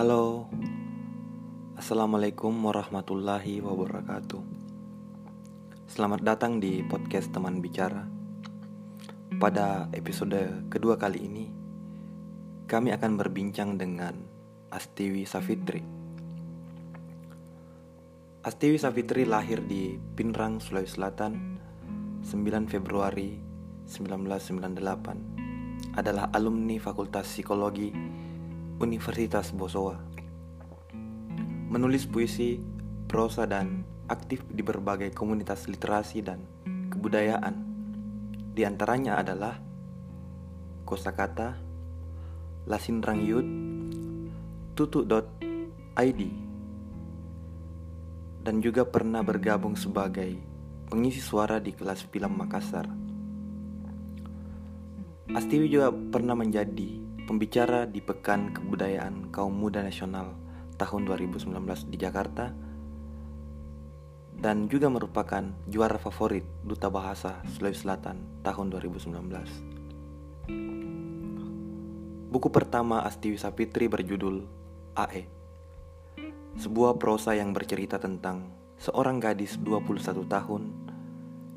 Halo, 0.00 0.48
Assalamualaikum 1.76 2.56
warahmatullahi 2.64 3.60
wabarakatuh. 3.60 4.40
Selamat 5.92 6.24
datang 6.24 6.56
di 6.56 6.80
podcast 6.80 7.28
Teman 7.36 7.60
Bicara. 7.60 8.08
Pada 9.36 9.92
episode 9.92 10.64
kedua 10.72 10.96
kali 10.96 11.28
ini, 11.28 11.52
kami 12.64 12.96
akan 12.96 13.20
berbincang 13.20 13.76
dengan 13.76 14.16
Astiwi 14.72 15.28
Safitri. 15.28 15.84
Astiwi 18.40 18.80
Safitri 18.80 19.28
lahir 19.28 19.60
di 19.60 20.00
Pinrang, 20.00 20.64
Sulawesi 20.64 20.96
Selatan, 20.96 21.60
9 22.24 22.72
Februari 22.72 23.36
1998. 23.84 25.92
Adalah 25.92 26.32
alumni 26.32 26.80
Fakultas 26.80 27.28
Psikologi 27.28 27.92
Universitas 28.80 29.52
Bosowa. 29.52 30.00
Menulis 31.68 32.08
puisi, 32.08 32.56
prosa, 33.04 33.44
dan 33.44 33.84
aktif 34.08 34.40
di 34.48 34.64
berbagai 34.64 35.12
komunitas 35.12 35.68
literasi 35.68 36.24
dan 36.24 36.48
kebudayaan. 36.88 37.60
Di 38.56 38.64
antaranya 38.64 39.20
adalah 39.20 39.60
kosakata, 40.88 41.60
Lasinrang 42.64 43.20
Yud, 43.20 43.48
Tutu.id, 44.72 46.20
dan 48.40 48.56
juga 48.64 48.88
pernah 48.88 49.20
bergabung 49.20 49.76
sebagai 49.76 50.40
pengisi 50.88 51.20
suara 51.20 51.60
di 51.60 51.76
kelas 51.76 52.08
film 52.08 52.32
Makassar. 52.32 52.88
Astiwi 55.30 55.68
juga 55.68 55.92
pernah 55.92 56.34
menjadi 56.34 57.09
pembicara 57.30 57.86
di 57.86 58.02
Pekan 58.02 58.50
Kebudayaan 58.50 59.30
Kaum 59.30 59.54
Muda 59.54 59.86
Nasional 59.86 60.34
tahun 60.74 61.06
2019 61.06 61.46
di 61.86 61.94
Jakarta 61.94 62.50
dan 64.34 64.66
juga 64.66 64.90
merupakan 64.90 65.46
juara 65.70 65.94
favorit 65.94 66.42
Duta 66.66 66.90
Bahasa 66.90 67.38
Sulawesi 67.54 67.86
Selatan 67.86 68.42
tahun 68.42 68.74
2019. 68.74 69.30
Buku 72.34 72.50
pertama 72.50 73.06
Astiwi 73.06 73.38
Sapitri 73.38 73.86
berjudul 73.86 74.50
AE. 74.98 75.22
Sebuah 76.58 76.98
prosa 76.98 77.38
yang 77.38 77.54
bercerita 77.54 78.02
tentang 78.02 78.50
seorang 78.74 79.22
gadis 79.22 79.54
21 79.62 80.26
tahun 80.26 80.62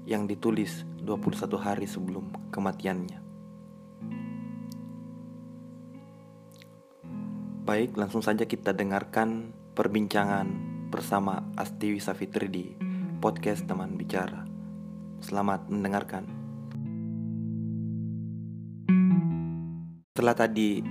yang 0.06 0.30
ditulis 0.30 0.86
21 1.02 1.58
hari 1.58 1.90
sebelum 1.90 2.30
kematiannya. 2.54 3.23
Baik, 7.64 7.96
langsung 7.96 8.20
saja 8.20 8.44
kita 8.44 8.76
dengarkan 8.76 9.56
perbincangan 9.72 10.52
bersama 10.92 11.48
Astiwi 11.56 11.96
Safitri 11.96 12.52
di 12.52 12.76
podcast 13.24 13.64
Teman 13.64 13.96
Bicara. 13.96 14.44
Selamat 15.24 15.72
mendengarkan. 15.72 16.28
Setelah 20.12 20.36
tadi 20.36 20.84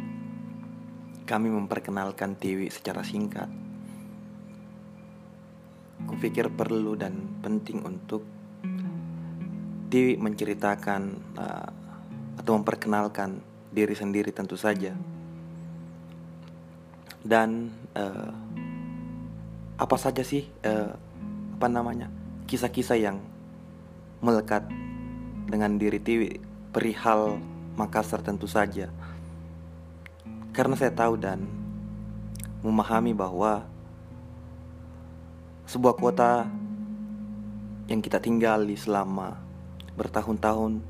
kami 1.28 1.52
memperkenalkan 1.52 2.40
Tiwi 2.40 2.72
secara 2.72 3.04
singkat, 3.04 3.52
kupikir 6.08 6.48
perlu 6.56 6.96
dan 6.96 7.36
penting 7.44 7.84
untuk 7.84 8.24
Tiwi 9.92 10.16
menceritakan 10.16 11.02
uh, 11.36 11.68
atau 12.40 12.56
memperkenalkan 12.56 13.44
diri 13.68 13.92
sendiri 13.92 14.32
tentu 14.32 14.56
saja 14.56 14.96
dan 17.22 17.70
uh, 17.94 18.34
apa 19.78 19.96
saja 19.98 20.22
sih 20.22 20.46
uh, 20.66 20.94
apa 21.58 21.66
namanya 21.70 22.10
kisah-kisah 22.50 22.98
yang 22.98 23.18
melekat 24.22 24.66
dengan 25.46 25.78
diri 25.78 25.98
Tiwi 25.98 26.38
perihal 26.70 27.38
Makassar 27.72 28.20
tentu 28.20 28.44
saja. 28.44 28.92
Karena 30.52 30.76
saya 30.76 30.92
tahu 30.92 31.16
dan 31.16 31.48
memahami 32.60 33.16
bahwa 33.16 33.64
sebuah 35.64 35.96
kota 35.96 36.44
yang 37.88 38.04
kita 38.04 38.20
tinggali 38.20 38.76
selama 38.76 39.40
bertahun-tahun 39.96 40.84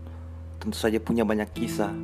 tentu 0.58 0.76
saja 0.76 0.98
punya 0.98 1.22
banyak 1.22 1.46
kisah. 1.54 1.94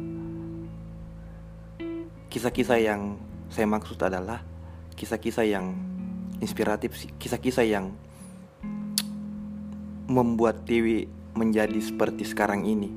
Kisah-kisah 2.31 2.79
yang 2.79 3.19
saya 3.49 3.65
maksud 3.65 3.97
adalah 4.05 4.45
kisah-kisah 4.93 5.47
yang 5.49 5.73
inspiratif, 6.39 6.93
kisah-kisah 7.17 7.65
yang 7.65 7.97
membuat 10.09 10.69
Tiwi 10.69 11.09
menjadi 11.33 11.81
seperti 11.81 12.29
sekarang 12.29 12.65
ini. 12.69 12.91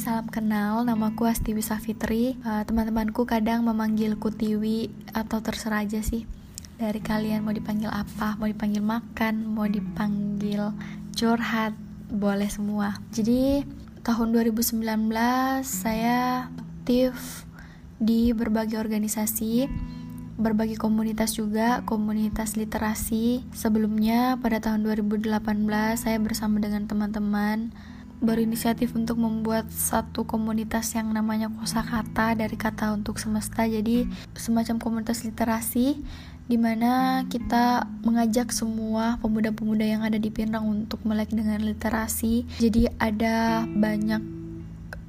Salam 0.00 0.30
kenal, 0.30 0.86
namaku 0.86 1.26
Astiwi 1.26 1.60
Safitri. 1.60 2.38
Uh, 2.40 2.62
teman-temanku 2.64 3.26
kadang 3.26 3.66
memanggilku 3.66 4.30
Tiwi 4.30 4.88
atau 5.12 5.42
terserah 5.42 5.84
aja 5.84 6.00
sih. 6.00 6.24
Dari 6.76 7.00
kalian 7.00 7.42
mau 7.42 7.56
dipanggil 7.56 7.88
apa, 7.88 8.36
mau 8.36 8.46
dipanggil 8.46 8.84
makan, 8.84 9.48
mau 9.48 9.64
dipanggil 9.66 10.70
curhat, 11.16 11.72
boleh 12.12 12.46
semua. 12.46 13.00
Jadi 13.10 13.64
tahun 14.06 14.30
2019 14.38 14.86
saya 15.66 16.46
aktif 16.54 17.42
di 17.98 18.30
berbagai 18.30 18.78
organisasi 18.78 19.66
berbagai 20.36 20.76
komunitas 20.78 21.34
juga, 21.34 21.82
komunitas 21.88 22.54
literasi. 22.54 23.42
Sebelumnya 23.56 24.38
pada 24.38 24.62
tahun 24.62 24.84
2018 24.84 25.32
saya 25.96 26.20
bersama 26.22 26.60
dengan 26.62 26.86
teman-teman 26.86 27.72
berinisiatif 28.20 28.94
untuk 28.94 29.18
membuat 29.18 29.68
satu 29.72 30.22
komunitas 30.28 30.92
yang 30.94 31.10
namanya 31.10 31.50
kosakata 31.50 32.36
dari 32.36 32.54
kata 32.54 32.94
untuk 32.94 33.18
semesta. 33.18 33.66
Jadi 33.66 34.06
semacam 34.36 34.76
komunitas 34.78 35.24
literasi 35.24 36.04
di 36.46 36.54
mana 36.54 37.22
kita 37.26 37.90
mengajak 38.06 38.54
semua 38.54 39.18
pemuda-pemuda 39.18 39.82
yang 39.82 40.02
ada 40.06 40.14
di 40.14 40.30
Pinrang 40.30 40.66
untuk 40.66 41.02
melek 41.02 41.34
dengan 41.34 41.58
literasi. 41.58 42.46
Jadi 42.62 42.86
ada 43.02 43.66
banyak 43.66 44.22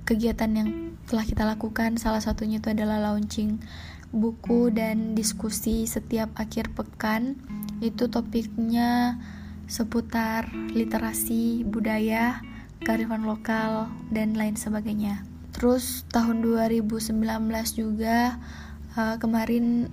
kegiatan 0.10 0.50
yang 0.50 0.70
telah 1.06 1.24
kita 1.24 1.46
lakukan. 1.46 2.02
Salah 2.02 2.22
satunya 2.22 2.58
itu 2.58 2.74
adalah 2.74 2.98
launching 2.98 3.62
buku 4.10 4.74
dan 4.74 5.14
diskusi 5.14 5.86
setiap 5.86 6.34
akhir 6.34 6.74
pekan. 6.74 7.38
Itu 7.86 8.10
topiknya 8.10 9.22
seputar 9.70 10.50
literasi, 10.74 11.68
budaya, 11.68 12.42
kearifan 12.82 13.30
lokal 13.30 13.92
dan 14.10 14.34
lain 14.34 14.58
sebagainya. 14.58 15.22
Terus 15.54 16.08
tahun 16.10 16.42
2019 16.42 17.14
juga 17.78 18.40
uh, 18.96 19.20
kemarin 19.22 19.92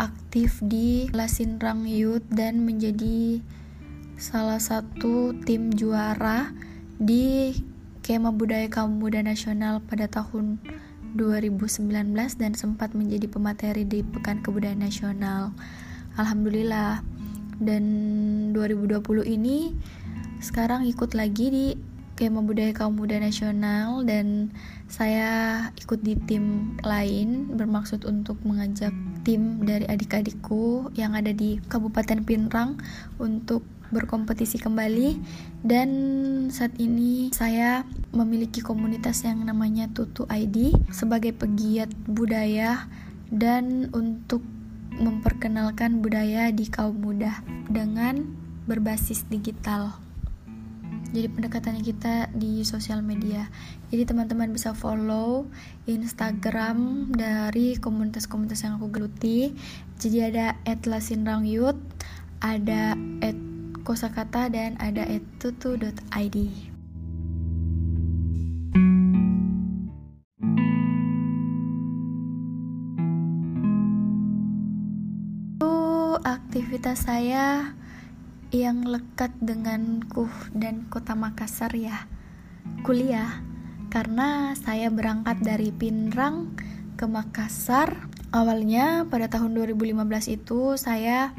aktif 0.00 0.64
di 0.64 1.12
Lasinrang 1.12 1.84
Youth 1.84 2.24
dan 2.32 2.64
menjadi 2.64 3.44
salah 4.16 4.56
satu 4.56 5.36
tim 5.44 5.68
juara 5.76 6.56
di 6.96 7.52
Kema 8.00 8.32
Budaya 8.32 8.64
Kaum 8.72 8.96
Muda 8.96 9.20
Nasional 9.20 9.84
pada 9.84 10.08
tahun 10.08 10.56
2019 11.20 12.16
dan 12.40 12.52
sempat 12.56 12.96
menjadi 12.96 13.28
pemateri 13.28 13.84
di 13.84 14.00
Pekan 14.00 14.40
Kebudayaan 14.40 14.80
Nasional. 14.80 15.52
Alhamdulillah. 16.16 17.04
Dan 17.60 17.84
2020 18.56 19.04
ini 19.36 19.76
sekarang 20.40 20.88
ikut 20.88 21.12
lagi 21.12 21.46
di 21.52 21.66
Kema 22.16 22.40
Budaya 22.40 22.72
Kaum 22.72 22.96
Muda 22.96 23.20
Nasional 23.20 24.00
dan 24.08 24.48
saya 24.90 25.30
ikut 25.78 26.02
di 26.02 26.18
tim 26.26 26.74
lain 26.82 27.54
bermaksud 27.54 28.02
untuk 28.10 28.42
mengajak 28.42 28.90
tim 29.22 29.62
dari 29.62 29.86
adik-adikku 29.86 30.90
yang 30.98 31.14
ada 31.14 31.30
di 31.30 31.62
Kabupaten 31.70 32.26
Pinrang 32.26 32.74
untuk 33.22 33.62
berkompetisi 33.94 34.58
kembali. 34.58 35.22
Dan 35.62 35.88
saat 36.50 36.74
ini 36.82 37.30
saya 37.30 37.86
memiliki 38.10 38.58
komunitas 38.58 39.22
yang 39.22 39.46
namanya 39.46 39.86
Tutu 39.94 40.26
ID 40.26 40.74
sebagai 40.90 41.38
pegiat 41.38 41.90
budaya 42.10 42.90
dan 43.30 43.94
untuk 43.94 44.42
memperkenalkan 44.98 46.02
budaya 46.02 46.50
di 46.50 46.66
kaum 46.66 46.98
muda 46.98 47.46
dengan 47.70 48.26
berbasis 48.66 49.22
digital 49.30 50.09
jadi 51.10 51.26
pendekatannya 51.26 51.82
kita 51.82 52.30
di 52.30 52.62
sosial 52.62 53.02
media. 53.02 53.50
Jadi 53.90 54.06
teman-teman 54.06 54.54
bisa 54.54 54.74
follow 54.74 55.50
Instagram 55.90 57.10
dari 57.10 57.74
komunitas-komunitas 57.78 58.62
yang 58.62 58.78
aku 58.78 58.94
geluti. 58.94 59.50
Jadi 59.98 60.30
ada 60.30 60.54
@lasinrangyut 60.64 61.76
ada 62.40 62.96
@kosakata 63.84 64.48
dan 64.48 64.80
ada 64.80 65.04
@tutu.id 65.38 66.36
aktivitas 76.20 77.06
saya 77.06 77.74
yang 78.50 78.82
lekat 78.82 79.30
denganku 79.38 80.26
dan 80.50 80.90
kota 80.90 81.14
Makassar 81.14 81.70
ya. 81.78 82.10
Kuliah 82.82 83.46
karena 83.94 84.54
saya 84.58 84.90
berangkat 84.90 85.38
dari 85.42 85.70
Pinrang 85.70 86.58
ke 86.98 87.06
Makassar. 87.06 88.10
Awalnya 88.30 89.06
pada 89.10 89.26
tahun 89.30 89.54
2015 89.54 90.34
itu 90.34 90.74
saya 90.78 91.34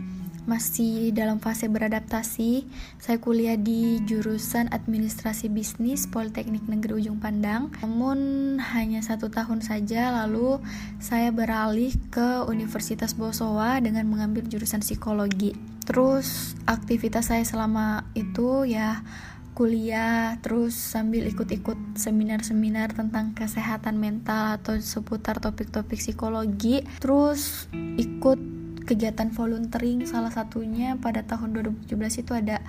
masih 0.50 1.14
dalam 1.14 1.38
fase 1.38 1.70
beradaptasi. 1.70 2.66
Saya 2.98 3.18
kuliah 3.22 3.58
di 3.58 4.02
jurusan 4.06 4.70
Administrasi 4.74 5.50
Bisnis 5.54 6.10
Politeknik 6.10 6.66
Negeri 6.66 7.06
Ujung 7.06 7.22
Pandang. 7.22 7.70
Namun 7.84 8.58
hanya 8.62 9.06
satu 9.06 9.30
tahun 9.30 9.62
saja, 9.62 10.10
lalu 10.24 10.58
saya 10.98 11.30
beralih 11.30 11.94
ke 12.10 12.46
Universitas 12.50 13.14
Bosowa 13.14 13.78
dengan 13.82 14.10
mengambil 14.10 14.46
jurusan 14.50 14.82
Psikologi. 14.82 15.54
Terus 15.86 16.58
aktivitas 16.70 17.30
saya 17.34 17.44
selama 17.44 18.06
itu 18.14 18.66
ya 18.66 19.04
kuliah 19.52 20.40
terus 20.40 20.74
sambil 20.74 21.28
ikut-ikut 21.28 22.00
seminar-seminar 22.00 22.96
tentang 22.96 23.36
kesehatan 23.36 24.00
mental 24.00 24.58
atau 24.58 24.80
seputar 24.80 25.44
topik-topik 25.44 26.00
psikologi 26.00 26.88
terus 27.04 27.68
ikut 28.00 28.61
kegiatan 28.92 29.32
volunteering 29.32 30.04
salah 30.04 30.36
satunya 30.36 31.00
pada 31.00 31.24
tahun 31.24 31.56
2017 31.88 32.28
itu 32.28 32.36
ada 32.36 32.60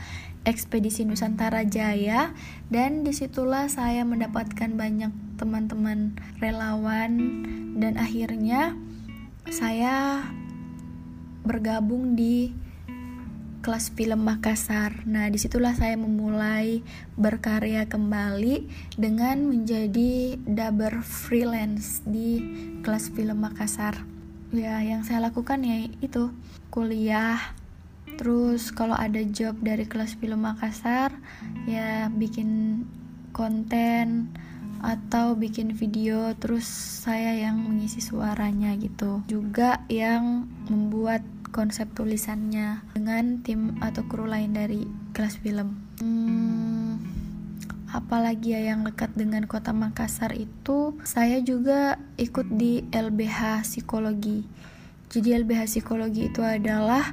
ekspedisi 0.47 1.03
Nusantara 1.03 1.67
Jaya. 1.67 2.31
Dan 2.71 3.03
di 3.03 3.11
situlah 3.11 3.67
saya 3.67 4.07
mendapatkan 4.07 4.71
banyak 4.71 5.11
teman-teman 5.35 6.15
relawan. 6.39 7.43
Dan 7.75 7.99
akhirnya 7.99 8.79
saya 9.51 10.23
bergabung 11.43 12.15
di 12.15 12.55
kelas 13.67 13.91
film 13.91 14.23
Makassar. 14.23 15.03
Nah, 15.11 15.27
di 15.27 15.43
situlah 15.43 15.75
saya 15.75 15.99
memulai 15.99 16.87
berkarya 17.19 17.91
kembali 17.91 18.71
dengan 18.95 19.43
menjadi 19.51 20.39
dubber 20.39 21.03
freelance 21.03 21.99
di 22.07 22.43
kelas 22.87 23.11
film 23.11 23.43
Makassar 23.43 24.12
ya 24.53 24.85
yang 24.85 25.03
saya 25.03 25.25
lakukan 25.25 25.65
ya 25.65 25.89
itu 26.05 26.31
kuliah. 26.69 27.41
Terus 28.21 28.71
kalau 28.77 28.93
ada 28.93 29.19
job 29.25 29.57
dari 29.65 29.89
kelas 29.89 30.21
film 30.21 30.45
Makassar 30.45 31.17
ya 31.65 32.13
bikin 32.13 32.85
konten 33.33 34.29
atau 34.85 35.39
bikin 35.39 35.73
video 35.73 36.35
terus 36.37 36.67
saya 37.07 37.33
yang 37.35 37.57
mengisi 37.65 38.05
suaranya 38.05 38.77
gitu. 38.77 39.25
Juga 39.27 39.81
yang 39.89 40.47
membuat 40.69 41.25
konsep 41.53 41.89
tulisannya 41.93 42.81
dengan 42.97 43.45
tim 43.45 43.77
atau 43.81 44.05
kru 44.09 44.29
lain 44.29 44.57
dari 44.57 44.85
kelas 45.13 45.41
film. 45.41 45.77
Hmm, 46.01 46.62
apalagi 47.93 48.57
ya 48.57 48.73
yang 48.73 48.89
lekat 48.89 49.13
dengan 49.13 49.45
kota 49.45 49.77
Makassar 49.77 50.33
itu 50.33 50.97
saya 51.05 51.45
juga 51.45 52.01
ikut 52.17 52.49
di 52.57 52.89
LBH 52.89 53.69
Psikologi. 53.69 54.49
Jadi 55.13 55.37
LBH 55.45 55.69
Psikologi 55.69 56.33
itu 56.33 56.41
adalah 56.41 57.13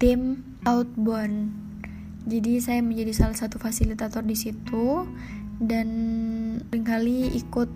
tim 0.00 0.40
outbound. 0.64 1.52
Jadi 2.24 2.56
saya 2.64 2.80
menjadi 2.80 3.12
salah 3.12 3.36
satu 3.36 3.60
fasilitator 3.60 4.24
di 4.24 4.32
situ 4.32 5.04
dan 5.60 5.88
sering 6.72 6.88
kali 6.88 7.28
ikut 7.36 7.68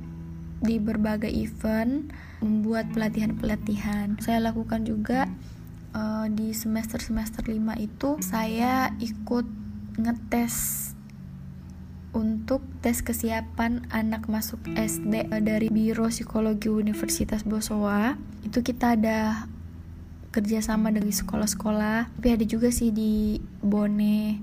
di 0.65 0.81
berbagai 0.81 1.29
event 1.29 2.09
membuat 2.41 2.89
pelatihan-pelatihan. 2.97 4.17
Saya 4.25 4.41
lakukan 4.41 4.89
juga 4.89 5.29
uh, 5.93 6.27
di 6.33 6.57
semester-semester 6.57 7.45
5 7.45 7.77
itu 7.77 8.17
saya 8.25 8.91
ikut 8.99 9.47
ngetes 10.01 10.88
untuk 12.17 12.65
tes 12.81 13.05
kesiapan 13.05 13.85
anak 13.93 14.27
masuk 14.27 14.61
SD 14.73 15.29
dari 15.45 15.69
Biro 15.69 16.09
Psikologi 16.09 16.73
Universitas 16.73 17.45
Bosowa. 17.45 18.17
Itu 18.45 18.65
kita 18.65 18.97
ada 18.97 19.49
kerjasama 20.29 20.93
dengan 20.93 21.11
sekolah-sekolah 21.11 22.21
tapi 22.21 22.29
ada 22.37 22.45
juga 22.45 22.69
sih 22.69 22.93
di 22.93 23.41
Bone 23.65 24.37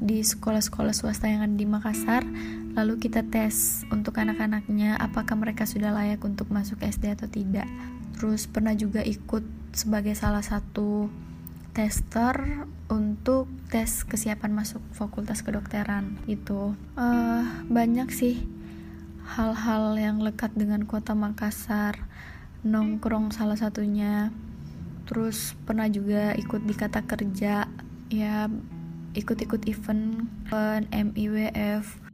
di 0.00 0.24
sekolah-sekolah 0.24 0.96
swasta 0.96 1.28
yang 1.28 1.44
ada 1.44 1.56
di 1.56 1.68
Makassar. 1.68 2.24
Lalu 2.72 2.96
kita 3.02 3.26
tes 3.28 3.84
untuk 3.92 4.16
anak-anaknya 4.16 4.96
apakah 4.96 5.36
mereka 5.36 5.68
sudah 5.68 5.92
layak 5.92 6.24
untuk 6.24 6.48
masuk 6.48 6.80
SD 6.80 7.12
atau 7.12 7.28
tidak. 7.28 7.68
Terus 8.16 8.48
pernah 8.48 8.72
juga 8.72 9.04
ikut 9.04 9.44
sebagai 9.76 10.16
salah 10.16 10.40
satu 10.40 11.12
tester 11.80 12.68
untuk 12.92 13.48
tes 13.72 14.04
kesiapan 14.04 14.52
masuk 14.52 14.84
fakultas 14.92 15.40
kedokteran 15.40 16.20
itu 16.28 16.76
uh, 17.00 17.44
banyak 17.72 18.12
sih 18.12 18.44
hal-hal 19.24 19.96
yang 19.96 20.20
lekat 20.20 20.52
dengan 20.52 20.84
kota 20.84 21.16
Makassar 21.16 22.04
nongkrong 22.68 23.32
salah 23.32 23.56
satunya. 23.56 24.28
Terus 25.08 25.56
pernah 25.64 25.88
juga 25.88 26.36
ikut 26.36 26.68
di 26.68 26.76
kata 26.76 27.08
kerja 27.08 27.64
ya 28.12 28.36
ikut-ikut 29.16 29.64
event 29.64 30.28
MIWF 30.92 32.09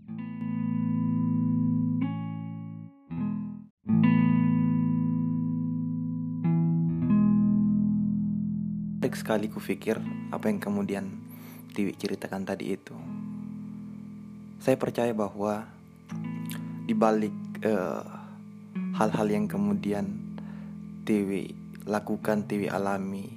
menarik 9.16 9.48
sekali 9.48 9.48
kupikir 9.48 9.96
apa 10.28 10.52
yang 10.52 10.60
kemudian 10.60 11.08
Tiwi 11.72 11.96
ceritakan 11.96 12.44
tadi 12.44 12.76
itu. 12.76 12.92
Saya 14.60 14.76
percaya 14.76 15.16
bahwa 15.16 15.64
di 16.84 16.92
balik 16.92 17.32
eh, 17.64 18.04
hal-hal 18.92 19.28
yang 19.32 19.48
kemudian 19.48 20.20
Tiwi 21.08 21.48
lakukan, 21.88 22.44
Tiwi 22.44 22.68
alami 22.68 23.32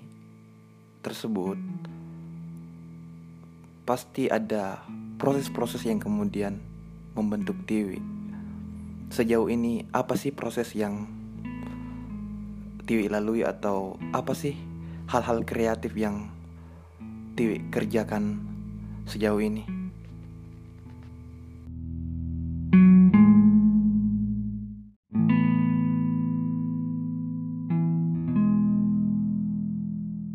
tersebut, 0.99 1.55
pasti 3.87 4.27
ada 4.27 4.83
proses-proses 5.15 5.87
yang 5.87 6.03
kemudian 6.03 6.59
membentuk 7.15 7.55
Tiwi. 7.63 8.03
Sejauh 9.15 9.47
ini 9.47 9.87
apa 9.95 10.19
sih 10.19 10.35
proses 10.35 10.75
yang 10.75 11.07
Tiwi 12.83 13.07
lalui 13.07 13.47
atau 13.47 13.95
apa 14.11 14.35
sih 14.35 14.68
hal-hal 15.09 15.41
kreatif 15.41 15.97
yang 15.97 16.29
dikerjakan 17.33 18.37
sejauh 19.09 19.41
ini? 19.41 19.65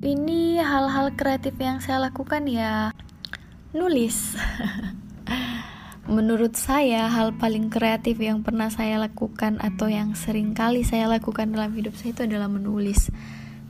Ini 0.03 0.59
hal-hal 0.59 1.15
kreatif 1.15 1.55
yang 1.63 1.79
saya 1.79 2.11
lakukan 2.11 2.51
ya 2.51 2.91
nulis. 3.71 4.35
Menurut 6.05 6.53
saya, 6.59 7.09
hal 7.09 7.33
paling 7.39 7.73
kreatif 7.73 8.21
yang 8.21 8.45
pernah 8.45 8.69
saya 8.69 9.01
lakukan 9.01 9.57
atau 9.63 9.89
yang 9.89 10.13
sering 10.19 10.53
kali 10.53 10.85
saya 10.85 11.09
lakukan 11.09 11.49
dalam 11.49 11.73
hidup 11.73 11.97
saya 11.97 12.13
itu 12.13 12.29
adalah 12.29 12.51
menulis 12.51 13.09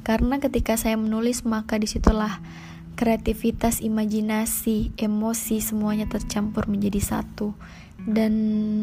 karena 0.04 0.38
ketika 0.38 0.76
saya 0.76 1.00
menulis 1.00 1.42
maka 1.48 1.80
di 1.80 1.88
situlah 1.88 2.44
kreativitas, 2.94 3.82
imajinasi, 3.82 4.94
emosi 4.94 5.58
semuanya 5.58 6.06
tercampur 6.06 6.70
menjadi 6.70 7.02
satu. 7.02 7.52
Dan 8.04 8.34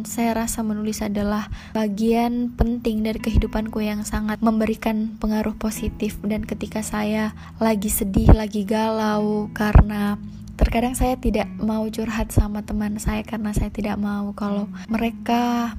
saya 0.01 0.33
rasa 0.33 0.65
menulis 0.65 1.05
adalah 1.05 1.47
bagian 1.77 2.57
penting 2.57 3.05
dari 3.05 3.21
kehidupanku 3.21 3.77
yang 3.83 4.01
sangat 4.01 4.41
memberikan 4.41 5.15
pengaruh 5.21 5.55
positif. 5.55 6.17
Dan 6.25 6.43
ketika 6.43 6.81
saya 6.81 7.37
lagi 7.61 7.87
sedih, 7.87 8.33
lagi 8.33 8.65
galau 8.65 9.47
karena 9.53 10.17
terkadang 10.57 10.93
saya 10.93 11.17
tidak 11.17 11.49
mau 11.57 11.85
curhat 11.89 12.29
sama 12.29 12.61
teman 12.61 13.01
saya 13.01 13.25
karena 13.25 13.49
saya 13.49 13.73
tidak 13.73 13.97
mau 13.97 14.29
kalau 14.37 14.69
mereka 14.89 15.73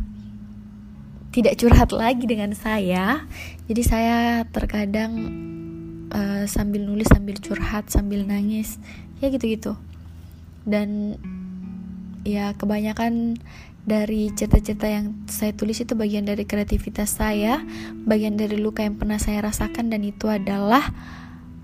tidak 1.33 1.57
curhat 1.57 1.91
lagi 1.97 2.29
dengan 2.29 2.53
saya. 2.53 3.25
Jadi 3.67 3.83
saya 3.83 4.45
terkadang 4.53 5.13
uh, 6.13 6.45
sambil 6.45 6.85
nulis 6.85 7.09
sambil 7.09 7.41
curhat 7.41 7.89
sambil 7.89 8.23
nangis 8.23 8.77
ya 9.19 9.33
gitu-gitu. 9.33 9.75
Dan 10.63 11.17
ya 12.23 12.55
kebanyakan 12.55 13.41
dari 13.83 14.31
cerita-cerita 14.31 14.87
yang 14.87 15.27
saya 15.27 15.51
tulis 15.57 15.83
itu 15.83 15.99
bagian 15.99 16.23
dari 16.23 16.47
kreativitas 16.47 17.19
saya, 17.19 17.65
bagian 18.07 18.39
dari 18.39 18.55
luka 18.61 18.87
yang 18.87 18.95
pernah 18.95 19.19
saya 19.19 19.43
rasakan 19.43 19.91
dan 19.91 20.07
itu 20.07 20.31
adalah 20.31 20.87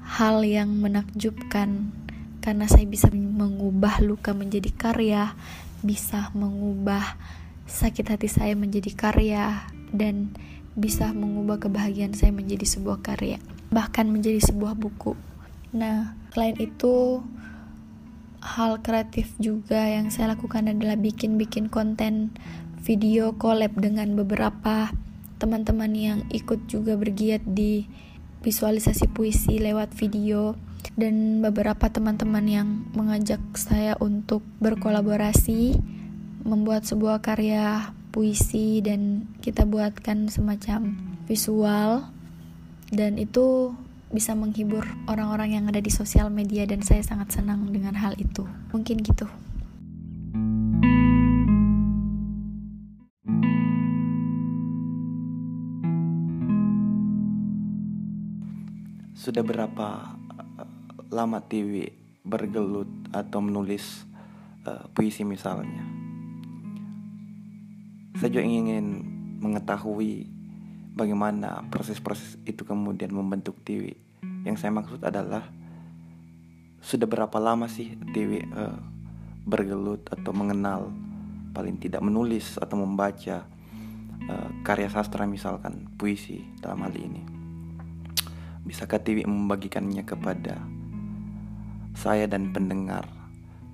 hal 0.02 0.42
yang 0.42 0.72
menakjubkan. 0.80 1.94
Karena 2.42 2.64
saya 2.64 2.88
bisa 2.88 3.12
mengubah 3.12 4.00
luka 4.00 4.32
menjadi 4.32 4.72
karya, 4.72 5.36
bisa 5.84 6.32
mengubah 6.32 7.20
sakit 7.68 8.16
hati 8.16 8.26
saya 8.32 8.56
menjadi 8.56 8.90
karya 8.96 9.68
dan 9.92 10.32
bisa 10.74 11.12
mengubah 11.12 11.60
kebahagiaan 11.60 12.16
saya 12.16 12.32
menjadi 12.32 12.64
sebuah 12.64 13.04
karya 13.04 13.36
bahkan 13.68 14.08
menjadi 14.08 14.40
sebuah 14.40 14.74
buku. 14.76 15.12
Nah, 15.76 16.16
selain 16.32 16.56
itu 16.56 17.20
hal 18.40 18.80
kreatif 18.80 19.28
juga 19.36 19.84
yang 19.84 20.08
saya 20.08 20.32
lakukan 20.32 20.70
adalah 20.72 20.96
bikin-bikin 20.96 21.68
konten 21.68 22.32
video 22.80 23.36
collab 23.36 23.76
dengan 23.76 24.16
beberapa 24.16 24.88
teman-teman 25.36 25.92
yang 25.92 26.18
ikut 26.32 26.66
juga 26.70 26.96
bergiat 26.96 27.44
di 27.44 27.84
visualisasi 28.40 29.10
puisi 29.12 29.60
lewat 29.60 29.92
video 29.92 30.56
dan 30.94 31.42
beberapa 31.42 31.90
teman-teman 31.90 32.46
yang 32.46 32.68
mengajak 32.94 33.42
saya 33.58 33.98
untuk 33.98 34.40
berkolaborasi 34.62 35.76
membuat 36.42 36.86
sebuah 36.86 37.22
karya 37.22 37.94
puisi 38.10 38.80
dan 38.82 39.28
kita 39.44 39.62
buatkan 39.68 40.30
semacam 40.32 40.96
visual 41.28 42.08
dan 42.88 43.20
itu 43.20 43.76
bisa 44.08 44.32
menghibur 44.32 44.88
orang-orang 45.04 45.60
yang 45.60 45.64
ada 45.68 45.84
di 45.84 45.92
sosial 45.92 46.32
media 46.32 46.64
dan 46.64 46.80
saya 46.80 47.04
sangat 47.04 47.36
senang 47.36 47.68
dengan 47.68 47.92
hal 47.92 48.16
itu. 48.16 48.48
Mungkin 48.72 49.04
gitu. 49.04 49.28
Sudah 59.12 59.44
berapa 59.44 60.16
eh, 60.40 60.68
lama 61.12 61.38
TV 61.44 61.92
bergelut 62.24 62.88
atau 63.12 63.44
menulis 63.44 64.08
uh, 64.64 64.88
puisi 64.96 65.20
misalnya? 65.24 66.07
Saya 68.18 68.34
juga 68.34 68.50
ingin 68.50 69.06
mengetahui 69.38 70.26
bagaimana 70.98 71.62
proses-proses 71.70 72.34
itu 72.42 72.66
kemudian 72.66 73.14
membentuk 73.14 73.62
TV. 73.62 73.94
Yang 74.42 74.66
saya 74.66 74.74
maksud 74.74 74.98
adalah 75.06 75.46
sudah 76.82 77.06
berapa 77.06 77.38
lama 77.38 77.70
sih 77.70 77.94
TV 78.10 78.42
uh, 78.42 78.74
eh, 78.74 78.78
bergelut 79.46 80.02
atau 80.10 80.34
mengenal 80.34 80.90
paling 81.54 81.78
tidak 81.78 82.02
menulis 82.02 82.58
atau 82.58 82.82
membaca 82.82 83.46
uh, 84.26 84.48
karya 84.66 84.90
sastra 84.90 85.22
misalkan 85.22 85.86
puisi 85.94 86.42
dalam 86.58 86.82
hal 86.82 86.98
ini. 86.98 87.22
Bisakah 88.66 88.98
TV 88.98 89.30
membagikannya 89.30 90.02
kepada 90.02 90.58
saya 91.94 92.26
dan 92.26 92.50
pendengar 92.50 93.06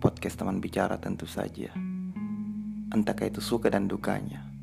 podcast 0.04 0.36
teman 0.36 0.60
bicara 0.60 1.00
tentu 1.00 1.24
saja. 1.24 1.93
Entahkah 2.94 3.26
itu 3.26 3.42
suka 3.42 3.66
dan 3.74 3.90
dukanya. 3.90 4.54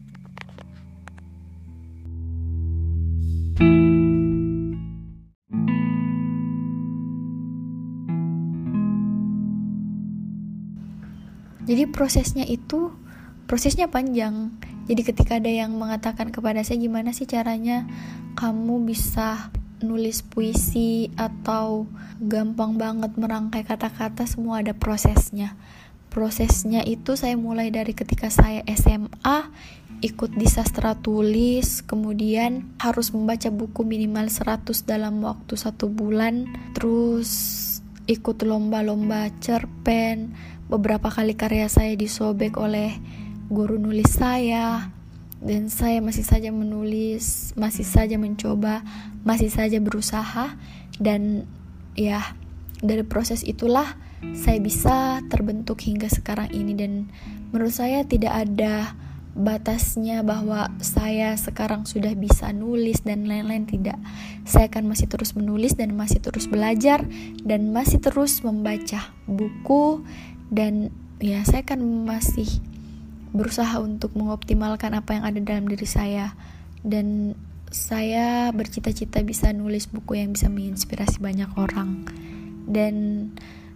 jadi 11.71 11.87
prosesnya 11.87 12.43
itu 12.43 12.91
prosesnya 13.47 13.87
panjang. 13.87 14.51
Jadi 14.91 15.01
ketika 15.07 15.39
ada 15.39 15.47
yang 15.47 15.71
mengatakan 15.79 16.27
kepada 16.27 16.67
saya 16.67 16.83
gimana 16.83 17.15
sih 17.15 17.23
caranya 17.23 17.87
kamu 18.35 18.83
bisa 18.83 19.55
nulis 19.79 20.19
puisi 20.19 21.09
atau 21.15 21.87
gampang 22.19 22.75
banget 22.75 23.15
merangkai 23.15 23.63
kata-kata? 23.63 24.27
Semua 24.27 24.59
ada 24.59 24.75
prosesnya 24.75 25.55
prosesnya 26.11 26.83
itu 26.83 27.15
saya 27.15 27.39
mulai 27.39 27.71
dari 27.71 27.95
ketika 27.95 28.27
saya 28.27 28.61
SMA 28.67 29.47
ikut 30.03 30.35
di 30.35 30.45
sastra 30.45 30.99
tulis 30.99 31.87
kemudian 31.87 32.75
harus 32.83 33.15
membaca 33.15 33.47
buku 33.47 33.87
minimal 33.87 34.27
100 34.27 34.67
dalam 34.83 35.23
waktu 35.23 35.55
satu 35.55 35.87
bulan 35.87 36.51
terus 36.75 37.31
ikut 38.11 38.43
lomba-lomba 38.43 39.31
cerpen 39.39 40.35
beberapa 40.67 41.07
kali 41.07 41.39
karya 41.39 41.71
saya 41.71 41.95
disobek 41.95 42.59
oleh 42.59 42.91
guru 43.47 43.79
nulis 43.79 44.11
saya 44.11 44.91
dan 45.41 45.73
saya 45.73 46.05
masih 46.05 46.21
saja 46.21 46.53
menulis, 46.53 47.57
masih 47.57 47.81
saja 47.81 48.21
mencoba, 48.21 48.85
masih 49.25 49.49
saja 49.49 49.81
berusaha 49.81 50.53
dan 51.01 51.49
ya 51.97 52.37
dari 52.85 53.01
proses 53.01 53.41
itulah 53.41 53.97
saya 54.37 54.61
bisa 54.61 55.19
terbentuk 55.27 55.81
hingga 55.81 56.07
sekarang 56.07 56.53
ini 56.53 56.77
dan 56.77 57.09
menurut 57.49 57.73
saya 57.73 58.05
tidak 58.05 58.33
ada 58.47 58.93
batasnya 59.31 60.27
bahwa 60.27 60.67
saya 60.83 61.39
sekarang 61.39 61.87
sudah 61.87 62.11
bisa 62.19 62.51
nulis 62.51 62.99
dan 63.01 63.25
lain-lain 63.25 63.63
tidak. 63.63 63.95
Saya 64.43 64.67
akan 64.67 64.91
masih 64.91 65.07
terus 65.07 65.33
menulis 65.39 65.79
dan 65.79 65.95
masih 65.95 66.19
terus 66.19 66.51
belajar 66.51 67.07
dan 67.41 67.71
masih 67.71 68.03
terus 68.03 68.43
membaca 68.43 69.09
buku 69.25 70.03
dan 70.51 70.91
ya 71.23 71.41
saya 71.47 71.63
kan 71.63 71.79
masih 71.79 72.47
berusaha 73.31 73.79
untuk 73.79 74.11
mengoptimalkan 74.19 74.91
apa 74.91 75.15
yang 75.15 75.23
ada 75.23 75.39
dalam 75.39 75.63
diri 75.71 75.87
saya 75.87 76.35
dan 76.83 77.39
saya 77.71 78.51
bercita-cita 78.51 79.23
bisa 79.23 79.55
nulis 79.55 79.87
buku 79.87 80.19
yang 80.19 80.35
bisa 80.35 80.51
menginspirasi 80.51 81.23
banyak 81.23 81.47
orang 81.55 82.03
dan 82.67 83.27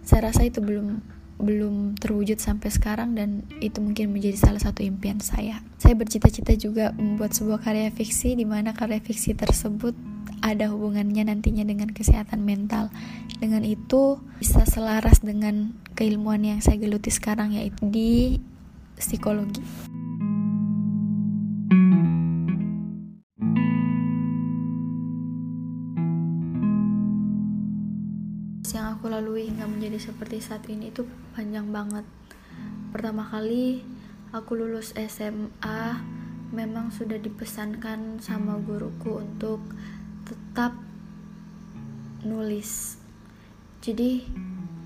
saya 0.06 0.30
rasa 0.30 0.46
itu 0.46 0.62
belum 0.62 1.02
belum 1.36 2.00
terwujud 2.00 2.40
sampai 2.40 2.72
sekarang 2.72 3.12
dan 3.12 3.44
itu 3.60 3.76
mungkin 3.84 4.08
menjadi 4.08 4.40
salah 4.40 4.62
satu 4.62 4.80
impian 4.80 5.20
saya. 5.20 5.60
Saya 5.76 5.92
bercita-cita 5.92 6.56
juga 6.56 6.96
membuat 6.96 7.36
sebuah 7.36 7.60
karya 7.60 7.92
fiksi 7.92 8.32
di 8.32 8.48
mana 8.48 8.72
karya 8.72 9.04
fiksi 9.04 9.36
tersebut 9.36 9.92
ada 10.40 10.72
hubungannya 10.72 11.28
nantinya 11.28 11.68
dengan 11.68 11.92
kesehatan 11.92 12.40
mental. 12.40 12.88
Dengan 13.36 13.68
itu 13.68 14.16
bisa 14.40 14.64
selaras 14.64 15.20
dengan 15.20 15.76
keilmuan 15.92 16.40
yang 16.40 16.64
saya 16.64 16.80
geluti 16.80 17.12
sekarang 17.12 17.52
yaitu 17.52 17.84
di 17.84 18.40
psikologi. 18.96 19.60
Lalui 29.16 29.48
hingga 29.48 29.64
menjadi 29.64 30.12
seperti 30.12 30.44
saat 30.44 30.68
ini 30.68 30.92
itu 30.92 31.08
panjang 31.32 31.72
banget. 31.72 32.04
Pertama 32.92 33.24
kali 33.24 33.80
aku 34.36 34.52
lulus 34.60 34.92
SMA 34.92 35.96
memang 36.52 36.92
sudah 36.92 37.16
dipesankan 37.16 38.20
sama 38.20 38.60
guruku 38.60 39.24
untuk 39.24 39.64
tetap 40.28 40.76
nulis 42.26 42.98
jadi 43.86 44.26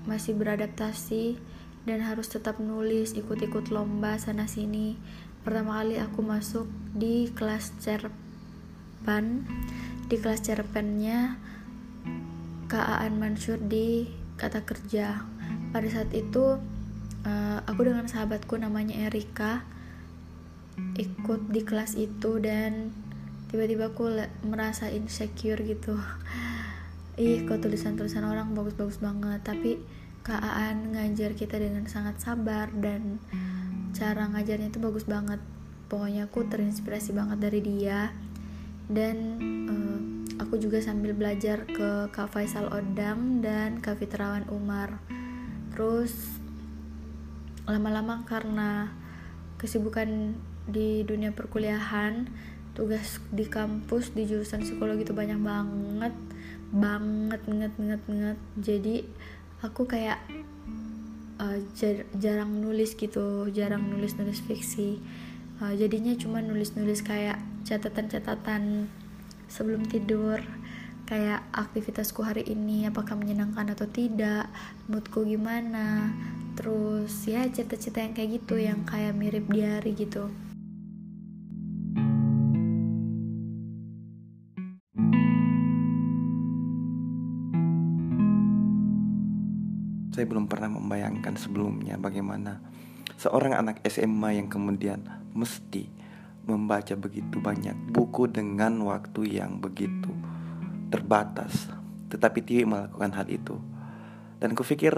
masih 0.05 0.37
beradaptasi 0.37 1.41
dan 1.89 2.05
harus 2.05 2.29
tetap 2.29 2.61
nulis 2.61 3.17
ikut-ikut 3.17 3.73
lomba 3.73 4.17
sana 4.21 4.45
sini 4.45 4.93
pertama 5.41 5.81
kali 5.81 5.97
aku 5.97 6.21
masuk 6.21 6.69
di 6.93 7.33
kelas 7.33 7.73
cerpen 7.81 9.49
di 10.05 10.15
kelas 10.21 10.45
cerpennya 10.45 11.41
Kak 12.69 13.03
Mansur 13.11 13.59
di 13.59 14.20
kata 14.41 14.65
kerja. 14.65 15.21
Pada 15.69 15.85
saat 15.85 16.09
itu 16.17 16.57
uh, 17.21 17.59
aku 17.69 17.85
dengan 17.85 18.09
sahabatku 18.09 18.57
namanya 18.57 18.97
Erika 19.05 19.61
ikut 20.97 21.53
di 21.53 21.61
kelas 21.61 21.93
itu 21.93 22.41
dan 22.41 22.89
tiba-tiba 23.53 23.93
aku 23.93 24.09
merasa 24.41 24.89
insecure 24.89 25.61
gitu. 25.61 25.93
Ih 27.21 27.45
kok 27.45 27.61
tulisan-tulisan 27.61 28.25
orang 28.25 28.57
bagus-bagus 28.57 28.97
banget. 28.97 29.45
Tapi 29.45 29.77
Kak 30.25 30.41
Aan 30.41 30.97
ngajar 30.97 31.37
kita 31.37 31.61
dengan 31.61 31.85
sangat 31.85 32.17
sabar 32.17 32.73
dan 32.73 33.21
cara 33.93 34.25
ngajarnya 34.25 34.73
itu 34.73 34.81
bagus 34.81 35.05
banget. 35.05 35.37
Pokoknya 35.85 36.25
aku 36.31 36.49
terinspirasi 36.49 37.13
banget 37.13 37.37
dari 37.37 37.61
dia. 37.61 38.09
Dan 38.89 39.17
uh, 39.69 40.00
aku 40.51 40.59
juga 40.67 40.83
sambil 40.83 41.15
belajar 41.15 41.63
ke 41.63 42.11
Kak 42.11 42.35
Faisal 42.35 42.67
Odang 42.75 43.39
dan 43.39 43.79
Kak 43.79 44.03
Fitrawan 44.03 44.43
Umar. 44.51 44.99
Terus 45.71 46.11
lama-lama 47.63 48.27
karena 48.27 48.91
kesibukan 49.55 50.35
di 50.67 51.07
dunia 51.07 51.31
perkuliahan 51.31 52.27
tugas 52.75 53.23
di 53.31 53.47
kampus 53.47 54.11
di 54.11 54.27
jurusan 54.27 54.67
psikologi 54.67 55.07
itu 55.07 55.15
banyak 55.15 55.39
banget 55.39 56.11
banget 56.75 57.41
nget 57.47 57.73
nget 57.79 58.03
nget 58.11 58.39
jadi 58.59 58.95
aku 59.63 59.87
kayak 59.87 60.19
uh, 61.39 61.63
jar 61.79 62.03
jarang 62.19 62.59
nulis 62.59 62.99
gitu 62.99 63.47
jarang 63.55 63.87
nulis 63.87 64.19
nulis 64.19 64.43
fiksi. 64.43 64.99
Uh, 65.63 65.71
jadinya 65.79 66.11
cuma 66.19 66.43
nulis 66.43 66.75
nulis 66.75 66.99
kayak 66.99 67.39
catatan 67.63 68.11
catatan 68.11 68.91
sebelum 69.51 69.83
tidur. 69.83 70.39
Kayak 71.03 71.43
aktivitasku 71.51 72.23
hari 72.23 72.47
ini 72.47 72.87
apakah 72.87 73.19
menyenangkan 73.19 73.75
atau 73.75 73.83
tidak 73.91 74.47
moodku 74.87 75.27
gimana. 75.27 76.15
Terus 76.55 77.27
ya 77.27 77.43
cerita-cerita 77.43 77.99
yang 77.99 78.15
kayak 78.15 78.29
gitu 78.39 78.55
yang 78.55 78.87
kayak 78.87 79.11
mirip 79.11 79.43
diary 79.51 79.91
gitu. 79.91 80.31
Saya 90.15 90.27
belum 90.27 90.47
pernah 90.47 90.71
membayangkan 90.79 91.35
sebelumnya 91.35 91.99
bagaimana 91.99 92.63
seorang 93.19 93.55
anak 93.55 93.83
SMA 93.87 94.39
yang 94.39 94.47
kemudian 94.47 95.03
mesti 95.35 96.00
membaca 96.51 96.93
begitu 96.99 97.39
banyak 97.39 97.95
buku 97.95 98.27
dengan 98.27 98.77
waktu 98.83 99.39
yang 99.41 99.63
begitu 99.63 100.11
terbatas. 100.91 101.71
Tetapi 102.11 102.39
Tiwi 102.43 102.63
melakukan 102.67 103.11
hal 103.15 103.27
itu. 103.31 103.55
Dan 104.37 104.53
kupikir 104.53 104.93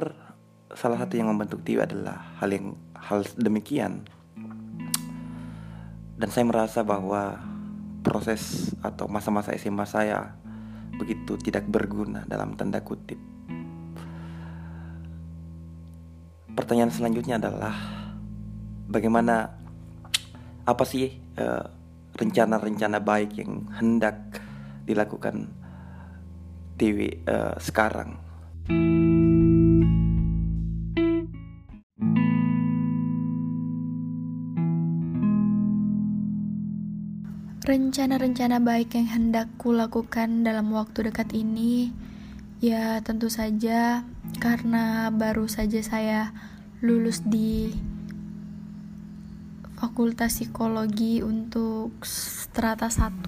salah 0.73 0.97
satu 0.97 1.13
yang 1.15 1.29
membentuk 1.29 1.61
Tiwi 1.61 1.85
adalah 1.85 2.33
hal 2.41 2.49
yang 2.49 2.73
hal 2.97 3.21
demikian. 3.37 4.09
Dan 6.17 6.29
saya 6.33 6.45
merasa 6.49 6.81
bahwa 6.81 7.37
proses 8.03 8.73
atau 8.83 9.07
masa-masa 9.07 9.55
SMA 9.55 9.85
saya 9.87 10.35
begitu 10.97 11.39
tidak 11.39 11.65
berguna 11.69 12.25
dalam 12.27 12.53
tanda 12.57 12.81
kutip. 12.81 13.17
Pertanyaan 16.53 16.93
selanjutnya 16.93 17.41
adalah 17.41 17.73
bagaimana 18.85 19.57
apa 20.63 20.85
sih 20.85 21.22
rencana-rencana 22.13 22.97
uh, 22.99 23.05
baik 23.05 23.41
yang 23.41 23.67
hendak 23.77 24.41
dilakukan 24.83 25.49
TV 26.77 27.23
uh, 27.29 27.53
eh, 27.53 27.55
sekarang? 27.61 28.19
Rencana-rencana 37.63 38.59
baik 38.59 38.99
yang 38.99 39.07
hendak 39.07 39.47
kulakukan 39.55 40.43
dalam 40.43 40.75
waktu 40.75 41.07
dekat 41.07 41.31
ini, 41.31 41.95
ya 42.59 42.99
tentu 42.99 43.31
saja 43.31 44.03
karena 44.43 45.07
baru 45.07 45.47
saja 45.47 45.79
saya 45.79 46.35
lulus 46.83 47.23
di 47.23 47.71
Fakultas 49.83 50.39
Psikologi 50.39 51.19
untuk 51.19 52.07
strata 52.07 52.87
1. 52.87 53.19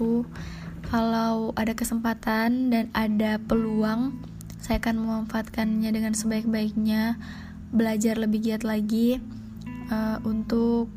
Kalau 0.88 1.51
ada 1.51 1.75
kesempatan 1.75 2.71
dan 2.71 2.88
ada 2.95 3.43
peluang, 3.43 4.15
saya 4.63 4.79
akan 4.79 5.03
memanfaatkannya 5.03 5.91
dengan 5.91 6.15
sebaik-baiknya, 6.15 7.19
belajar 7.75 8.15
lebih 8.15 8.39
giat 8.39 8.63
lagi 8.63 9.19
uh, 9.91 10.24
untuk 10.24 10.88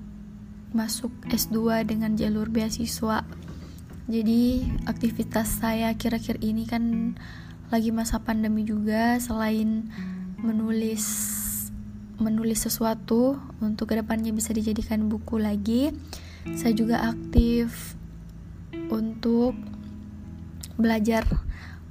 masuk 0.71 1.11
S2 1.27 1.91
dengan 1.91 2.15
jalur 2.15 2.47
beasiswa. 2.55 3.27
Jadi 4.07 4.63
aktivitas 4.87 5.59
saya 5.59 5.91
kira-kira 5.99 6.39
ini 6.39 6.71
kan 6.71 7.19
lagi 7.75 7.91
masa 7.91 8.23
pandemi 8.23 8.63
juga 8.63 9.19
selain 9.19 9.91
menulis 10.39 11.03
menulis 12.19 12.67
sesuatu 12.67 13.39
untuk 13.63 13.95
ke 13.95 13.99
depannya 13.99 14.35
bisa 14.35 14.51
dijadikan 14.51 15.07
buku 15.07 15.39
lagi. 15.39 15.95
Saya 16.55 16.75
juga 16.75 17.03
aktif 17.07 17.95
untuk 18.91 19.55
belajar 20.79 21.27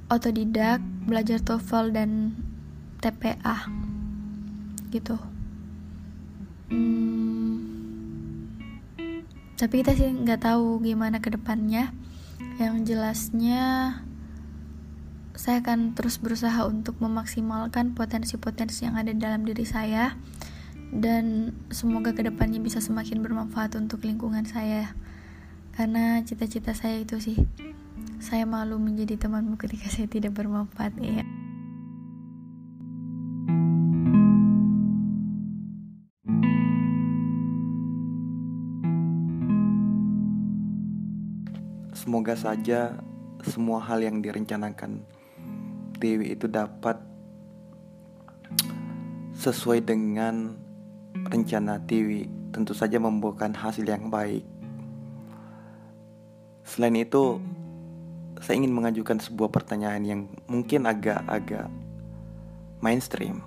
otodidak 0.08 0.80
belajar 1.04 1.40
TOEFL 1.44 1.92
dan 1.92 2.10
TPA 3.04 3.68
gitu. 4.88 5.20
Hmm, 6.68 7.64
tapi 9.56 9.84
kita 9.84 9.92
sih 9.96 10.08
nggak 10.12 10.48
tahu 10.48 10.80
gimana 10.80 11.20
ke 11.20 11.32
depannya 11.32 11.92
yang 12.56 12.84
jelasnya 12.84 14.00
saya 15.38 15.62
akan 15.62 15.94
terus 15.94 16.18
berusaha 16.18 16.66
untuk 16.66 16.98
memaksimalkan 16.98 17.94
potensi-potensi 17.94 18.90
yang 18.90 18.98
ada 18.98 19.14
dalam 19.14 19.46
diri 19.46 19.62
saya. 19.62 20.18
Dan 20.90 21.54
semoga 21.70 22.10
ke 22.16 22.26
depannya 22.26 22.58
bisa 22.58 22.82
semakin 22.82 23.22
bermanfaat 23.22 23.78
untuk 23.78 24.02
lingkungan 24.02 24.42
saya. 24.42 24.98
Karena 25.78 26.18
cita-cita 26.26 26.74
saya 26.74 26.98
itu 26.98 27.22
sih 27.22 27.38
saya 28.18 28.42
malu 28.42 28.82
menjadi 28.82 29.14
temanmu 29.14 29.54
ketika 29.54 29.86
saya 29.86 30.10
tidak 30.10 30.34
bermanfaat 30.34 30.90
ya 30.98 31.22
Semoga 41.94 42.34
saja 42.34 42.96
semua 43.44 43.84
hal 43.84 44.00
yang 44.00 44.24
direncanakan 44.24 45.04
Dewi 45.98 46.34
itu 46.34 46.46
dapat 46.46 46.98
sesuai 49.38 49.82
dengan 49.82 50.54
rencana 51.30 51.78
Dewi 51.82 52.26
tentu 52.50 52.72
saja 52.72 52.98
membuahkan 52.98 53.54
hasil 53.54 53.86
yang 53.86 54.10
baik. 54.10 54.42
Selain 56.64 56.96
itu, 56.98 57.38
saya 58.38 58.58
ingin 58.58 58.74
mengajukan 58.74 59.18
sebuah 59.18 59.50
pertanyaan 59.50 60.02
yang 60.06 60.20
mungkin 60.46 60.86
agak-agak 60.86 61.70
mainstream, 62.82 63.42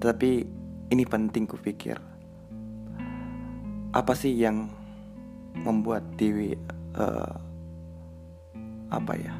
tapi 0.00 0.48
ini 0.88 1.04
penting 1.04 1.44
kupikir. 1.44 2.00
Apa 3.92 4.12
sih 4.12 4.36
yang 4.36 4.68
membuat 5.56 6.04
Dewi 6.20 6.52
uh, 6.96 7.34
apa 8.92 9.12
ya 9.16 9.34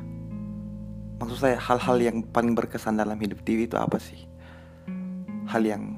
maksud 1.17 1.39
saya 1.41 1.57
hal-hal 1.57 1.97
yang 2.01 2.17
paling 2.29 2.53
berkesan 2.53 3.01
dalam 3.01 3.17
hidup 3.17 3.41
Tiwi 3.41 3.69
itu 3.69 3.77
apa 3.81 3.97
sih? 3.97 4.29
Hal 5.49 5.65
yang 5.65 5.97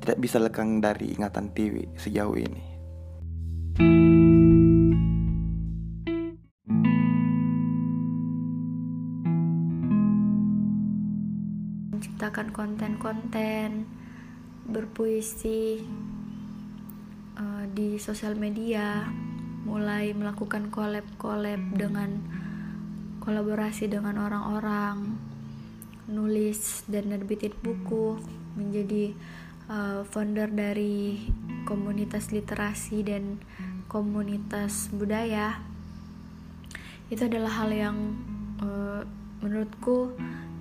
tidak 0.00 0.18
bisa 0.18 0.40
lekang 0.40 0.80
dari 0.80 1.12
ingatan 1.12 1.52
Tiwi 1.52 1.92
sejauh 2.00 2.36
ini. 2.40 2.64
Menciptakan 11.92 12.48
konten-konten 12.56 13.84
berpuisi 14.64 15.84
uh, 17.36 17.64
di 17.76 18.00
sosial 18.00 18.40
media 18.40 19.04
mulai 19.68 20.16
melakukan 20.16 20.72
collab-collab 20.72 21.60
dengan 21.76 22.16
kolaborasi 23.30 23.86
dengan 23.86 24.26
orang-orang 24.26 25.14
nulis 26.10 26.82
dan 26.90 27.14
nerbitin 27.14 27.54
buku 27.62 28.18
menjadi 28.58 29.14
uh, 29.70 30.02
founder 30.02 30.50
dari 30.50 31.30
komunitas 31.62 32.34
literasi 32.34 33.06
dan 33.06 33.38
komunitas 33.86 34.90
budaya. 34.90 35.62
Itu 37.06 37.30
adalah 37.30 37.54
hal 37.62 37.70
yang 37.70 38.18
uh, 38.58 39.06
menurutku 39.38 40.10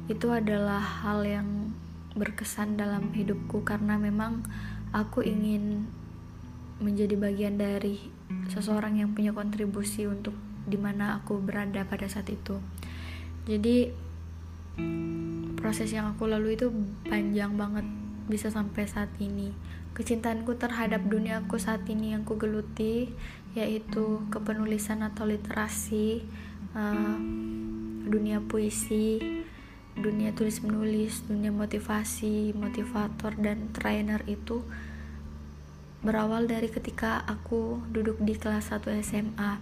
itu 0.05 0.29
adalah 0.29 1.01
hal 1.01 1.25
yang 1.25 1.73
berkesan 2.13 2.77
dalam 2.77 3.09
hidupku 3.17 3.65
karena 3.65 3.97
memang 3.97 4.45
aku 4.93 5.25
ingin 5.25 5.89
menjadi 6.77 7.17
bagian 7.17 7.57
dari 7.57 7.97
seseorang 8.53 9.01
yang 9.01 9.17
punya 9.17 9.33
kontribusi 9.33 10.05
untuk 10.05 10.37
di 10.69 10.77
mana 10.77 11.17
aku 11.17 11.41
berada 11.41 11.81
pada 11.89 12.05
saat 12.05 12.29
itu. 12.29 12.61
Jadi 13.49 13.89
proses 15.59 15.91
yang 15.91 16.13
aku 16.13 16.29
lalui 16.29 16.55
itu 16.55 16.71
panjang 17.09 17.57
banget 17.57 17.83
bisa 18.29 18.53
sampai 18.53 18.85
saat 18.85 19.09
ini. 19.17 19.51
Kecintaanku 19.97 20.55
terhadap 20.55 21.03
dunia 21.09 21.41
aku 21.43 21.59
saat 21.59 21.83
ini 21.89 22.13
yang 22.15 22.23
ku 22.23 22.37
geluti 22.37 23.11
yaitu 23.57 24.21
kepenulisan 24.29 25.01
atau 25.01 25.25
literasi 25.25 26.21
uh, 26.77 27.17
dunia 28.05 28.39
puisi 28.45 29.19
dunia 29.99 30.31
tulis 30.31 30.63
menulis 30.63 31.27
dunia 31.27 31.51
motivasi 31.51 32.55
motivator 32.55 33.35
dan 33.35 33.67
trainer 33.75 34.23
itu 34.31 34.63
berawal 35.99 36.47
dari 36.47 36.71
ketika 36.71 37.27
aku 37.27 37.83
duduk 37.91 38.15
di 38.23 38.39
kelas 38.39 38.71
1 38.71 38.87
SMA 39.03 39.59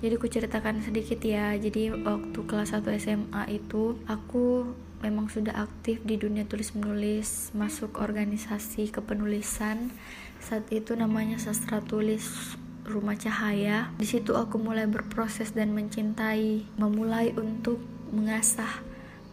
jadi 0.00 0.16
aku 0.16 0.32
ceritakan 0.32 0.80
sedikit 0.80 1.20
ya. 1.20 1.52
Jadi 1.60 1.92
waktu 1.92 2.40
kelas 2.48 2.72
1 2.72 2.88
SMA 2.96 3.42
itu 3.52 4.00
aku 4.08 4.72
memang 5.04 5.28
sudah 5.28 5.60
aktif 5.60 6.00
di 6.08 6.16
dunia 6.16 6.48
tulis 6.48 6.72
menulis 6.72 7.52
masuk 7.52 8.00
organisasi 8.00 8.88
kepenulisan. 8.88 9.92
Saat 10.40 10.72
itu 10.72 10.96
namanya 10.96 11.36
sastra 11.36 11.84
tulis 11.84 12.56
rumah 12.88 13.12
cahaya. 13.12 13.92
Di 14.00 14.08
situ 14.08 14.40
aku 14.40 14.56
mulai 14.56 14.88
berproses 14.88 15.52
dan 15.52 15.76
mencintai 15.76 16.64
memulai 16.80 17.36
untuk 17.36 17.76
mengasah 18.08 18.80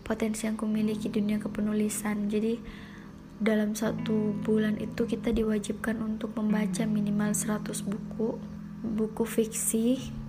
potensi 0.03 0.51
yang 0.51 0.59
kumiliki 0.59 1.07
di 1.07 1.23
dunia 1.23 1.39
kepenulisan. 1.39 2.27
Jadi 2.27 2.59
dalam 3.39 3.71
satu 3.71 4.35
bulan 4.43 4.83
itu 4.83 5.07
kita 5.07 5.31
diwajibkan 5.31 5.95
untuk 6.03 6.35
membaca 6.35 6.83
minimal 6.83 7.31
100 7.31 7.71
buku 7.87 8.35
buku 8.83 9.23
fiksi 9.23 10.26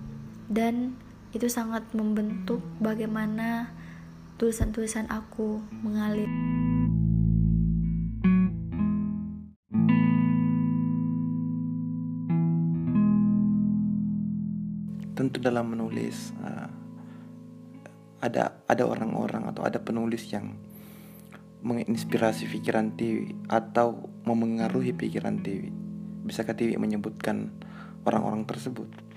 dan 0.49 0.97
itu 1.29 1.45
sangat 1.45 1.85
membentuk 1.93 2.57
bagaimana 2.81 3.69
tulisan-tulisan 4.41 5.05
aku 5.13 5.61
mengalir. 5.85 6.25
Tentu 15.13 15.37
dalam 15.37 15.69
menulis 15.69 16.33
eh, 16.41 16.69
ada 18.25 18.65
ada 18.65 18.83
orang-orang 18.89 19.53
atau 19.53 19.61
ada 19.61 19.77
penulis 19.77 20.25
yang 20.33 20.57
menginspirasi 21.61 22.49
pikiran 22.49 22.97
Tiwi 22.97 23.35
atau 23.51 24.09
memengaruhi 24.25 24.97
pikiran 24.97 25.45
Tiwi. 25.45 25.69
Bisakah 26.25 26.57
Tiwi 26.57 26.79
menyebutkan 26.79 27.53
orang-orang 28.07 28.47
tersebut? 28.47 29.08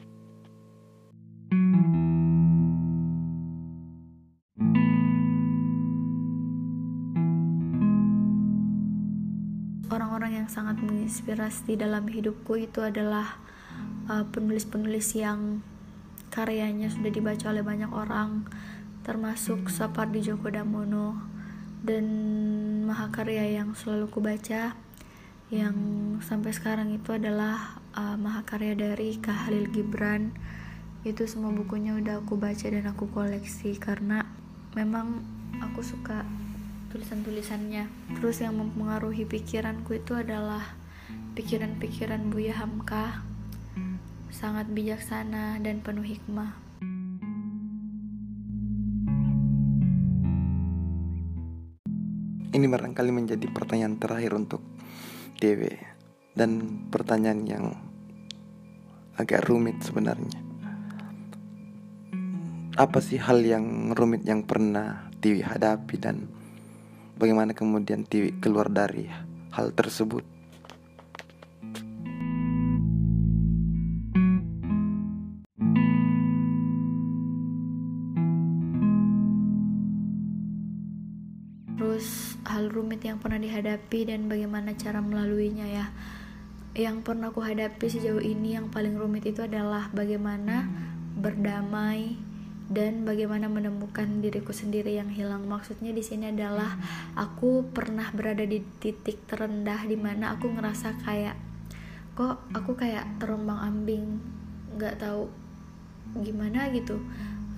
Sangat 10.72 10.88
menginspirasi 10.88 11.76
dalam 11.76 12.08
hidupku 12.08 12.56
itu 12.56 12.80
adalah 12.80 13.36
uh, 14.08 14.24
penulis-penulis 14.32 15.12
uh, 15.12 15.18
yang 15.20 15.40
karyanya 16.32 16.88
sudah 16.88 17.12
dibaca 17.12 17.52
oleh 17.52 17.60
banyak 17.60 17.92
orang, 17.92 18.48
termasuk 19.04 19.68
Sapardi 19.68 20.24
Djoko 20.24 20.48
Damono 20.48 21.20
dan 21.84 22.08
mahakarya 22.88 23.52
yang 23.52 23.76
selalu 23.76 24.08
kubaca 24.08 24.72
yang 25.52 25.76
sampai 26.24 26.56
sekarang 26.56 26.88
itu 26.96 27.12
adalah 27.12 27.76
uh, 27.92 28.16
mahakarya 28.16 28.72
dari 28.72 29.20
Khalil 29.20 29.68
Gibran. 29.76 30.32
Itu 31.04 31.28
semua 31.28 31.52
bukunya 31.52 32.00
udah 32.00 32.24
aku 32.24 32.40
baca 32.40 32.64
dan 32.64 32.88
aku 32.88 33.12
koleksi 33.12 33.76
karena 33.76 34.24
memang 34.72 35.20
aku 35.60 35.84
suka 35.84 36.24
tulisan-tulisannya. 36.92 37.88
Terus 38.20 38.44
yang 38.44 38.60
mempengaruhi 38.60 39.24
pikiranku 39.24 39.96
itu 39.96 40.12
adalah 40.12 40.76
pikiran-pikiran 41.32 42.28
Buya 42.28 42.60
Hamka. 42.60 43.24
Sangat 44.28 44.68
bijaksana 44.68 45.56
dan 45.64 45.80
penuh 45.80 46.04
hikmah. 46.04 46.52
Ini 52.52 52.68
barangkali 52.68 53.10
menjadi 53.16 53.48
pertanyaan 53.48 53.96
terakhir 53.96 54.36
untuk 54.36 54.60
Dewe 55.40 55.72
dan 56.36 56.84
pertanyaan 56.92 57.40
yang 57.48 57.64
agak 59.16 59.48
rumit 59.48 59.80
sebenarnya. 59.80 60.36
Apa 62.76 63.00
sih 63.00 63.16
hal 63.16 63.40
yang 63.40 63.96
rumit 63.96 64.28
yang 64.28 64.44
pernah 64.44 65.08
Tiwi 65.20 65.44
hadapi 65.44 65.96
dan 65.96 66.41
bagaimana 67.16 67.56
kemudian 67.56 68.04
keluar 68.40 68.68
dari 68.68 69.08
hal 69.52 69.72
tersebut? 69.72 70.32
hal 82.52 82.68
rumit 82.68 83.00
yang 83.00 83.16
pernah 83.16 83.40
dihadapi 83.40 84.12
dan 84.12 84.28
bagaimana 84.28 84.76
cara 84.76 85.00
melaluinya 85.00 85.64
ya 85.64 85.86
yang 86.76 87.00
pernah 87.00 87.32
aku 87.32 87.40
hadapi 87.40 87.88
sejauh 87.88 88.20
ini 88.20 88.60
yang 88.60 88.68
paling 88.68 88.92
rumit 88.92 89.24
itu 89.24 89.40
adalah 89.40 89.88
bagaimana 89.92 90.68
berdamai 91.16 92.16
dan 92.72 93.04
bagaimana 93.04 93.52
menemukan 93.52 94.24
diriku 94.24 94.56
sendiri 94.56 94.96
yang 94.96 95.12
hilang. 95.12 95.44
Maksudnya 95.44 95.92
di 95.92 96.00
sini 96.00 96.32
adalah 96.32 96.80
aku 97.12 97.68
pernah 97.68 98.08
berada 98.16 98.42
di 98.42 98.64
titik 98.80 99.28
terendah 99.28 99.84
di 99.84 99.94
mana 100.00 100.32
aku 100.32 100.48
ngerasa 100.48 100.96
kayak 101.04 101.36
kok 102.16 102.40
aku 102.56 102.72
kayak 102.72 103.20
terombang 103.20 103.60
ambing? 103.60 104.04
Nggak 104.80 105.04
tahu 105.04 105.28
gimana 106.24 106.72
gitu. 106.72 106.96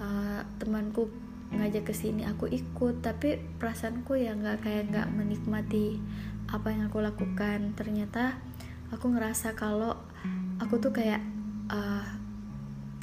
Uh, 0.03 0.43
temanku 0.59 1.07
ngajak 1.55 1.87
ke 1.87 1.95
sini 1.95 2.27
aku 2.27 2.51
ikut. 2.51 2.99
Tapi 2.99 3.39
perasaanku 3.63 4.19
ya 4.19 4.35
nggak 4.35 4.67
kayak 4.67 4.91
nggak 4.91 5.09
menikmati 5.15 6.03
apa 6.51 6.75
yang 6.75 6.91
aku 6.91 6.99
lakukan. 6.99 7.79
Ternyata 7.79 8.43
aku 8.91 9.15
ngerasa 9.15 9.55
kalau 9.55 9.95
aku 10.59 10.83
tuh 10.83 10.91
kayak 10.91 11.23
uh, 11.71 12.24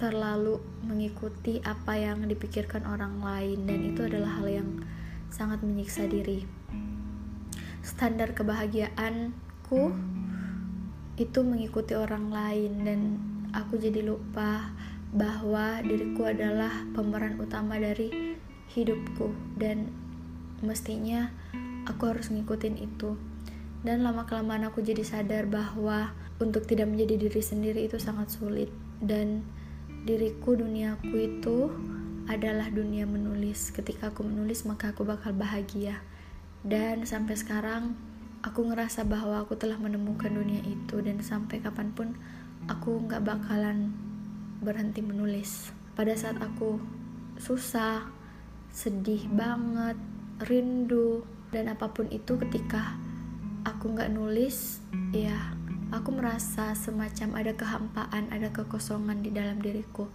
terlalu 0.01 0.57
mengikuti 0.81 1.61
apa 1.61 1.93
yang 1.93 2.25
dipikirkan 2.25 2.89
orang 2.89 3.21
lain 3.21 3.69
dan 3.69 3.79
itu 3.85 4.01
adalah 4.01 4.41
hal 4.41 4.49
yang 4.49 4.69
sangat 5.29 5.61
menyiksa 5.61 6.09
diri. 6.09 6.41
Standar 7.85 8.33
kebahagiaanku 8.33 9.93
itu 11.21 11.39
mengikuti 11.45 11.93
orang 11.93 12.33
lain 12.33 12.71
dan 12.81 12.99
aku 13.53 13.77
jadi 13.77 14.01
lupa 14.01 14.73
bahwa 15.13 15.85
diriku 15.85 16.25
adalah 16.25 16.81
pemeran 16.97 17.37
utama 17.37 17.77
dari 17.77 18.41
hidupku 18.73 19.29
dan 19.61 19.93
mestinya 20.65 21.29
aku 21.85 22.09
harus 22.09 22.33
ngikutin 22.33 22.81
itu. 22.81 23.21
Dan 23.85 24.01
lama 24.01 24.25
kelamaan 24.25 24.65
aku 24.65 24.81
jadi 24.81 25.05
sadar 25.05 25.45
bahwa 25.45 26.09
untuk 26.41 26.65
tidak 26.65 26.89
menjadi 26.89 27.29
diri 27.29 27.41
sendiri 27.45 27.85
itu 27.85 28.01
sangat 28.01 28.33
sulit 28.33 28.73
dan 28.97 29.45
diriku 30.01 30.57
duniaku 30.57 31.13
itu 31.17 31.69
adalah 32.25 32.69
dunia 32.73 33.05
menulis. 33.05 33.69
Ketika 33.73 34.13
aku 34.13 34.25
menulis 34.25 34.65
maka 34.65 34.93
aku 34.93 35.05
bakal 35.05 35.33
bahagia. 35.33 36.01
Dan 36.61 37.05
sampai 37.09 37.37
sekarang 37.37 37.97
aku 38.45 38.69
ngerasa 38.69 39.05
bahwa 39.05 39.41
aku 39.41 39.57
telah 39.57 39.77
menemukan 39.77 40.31
dunia 40.31 40.61
itu. 40.65 41.01
Dan 41.01 41.21
sampai 41.21 41.61
kapan 41.61 41.93
pun 41.93 42.17
aku 42.65 43.05
nggak 43.05 43.25
bakalan 43.25 43.93
berhenti 44.61 45.01
menulis. 45.01 45.73
Pada 45.97 46.13
saat 46.13 46.37
aku 46.41 46.81
susah 47.41 48.05
sedih 48.71 49.27
banget 49.33 49.99
rindu 50.47 51.27
dan 51.51 51.67
apa 51.67 51.91
pun 51.91 52.07
itu 52.07 52.39
ketika 52.39 52.95
aku 53.67 53.91
nggak 53.93 54.09
nulis 54.15 54.79
ya 55.11 55.53
aku 55.91 56.15
merasa 56.15 56.71
semacam 56.71 57.35
ada 57.35 57.53
kehampaan 57.53 58.31
ada 58.31 58.49
kekosongan 58.55 59.19
di 59.19 59.29
dalam 59.35 59.59
diriku. 59.59 60.07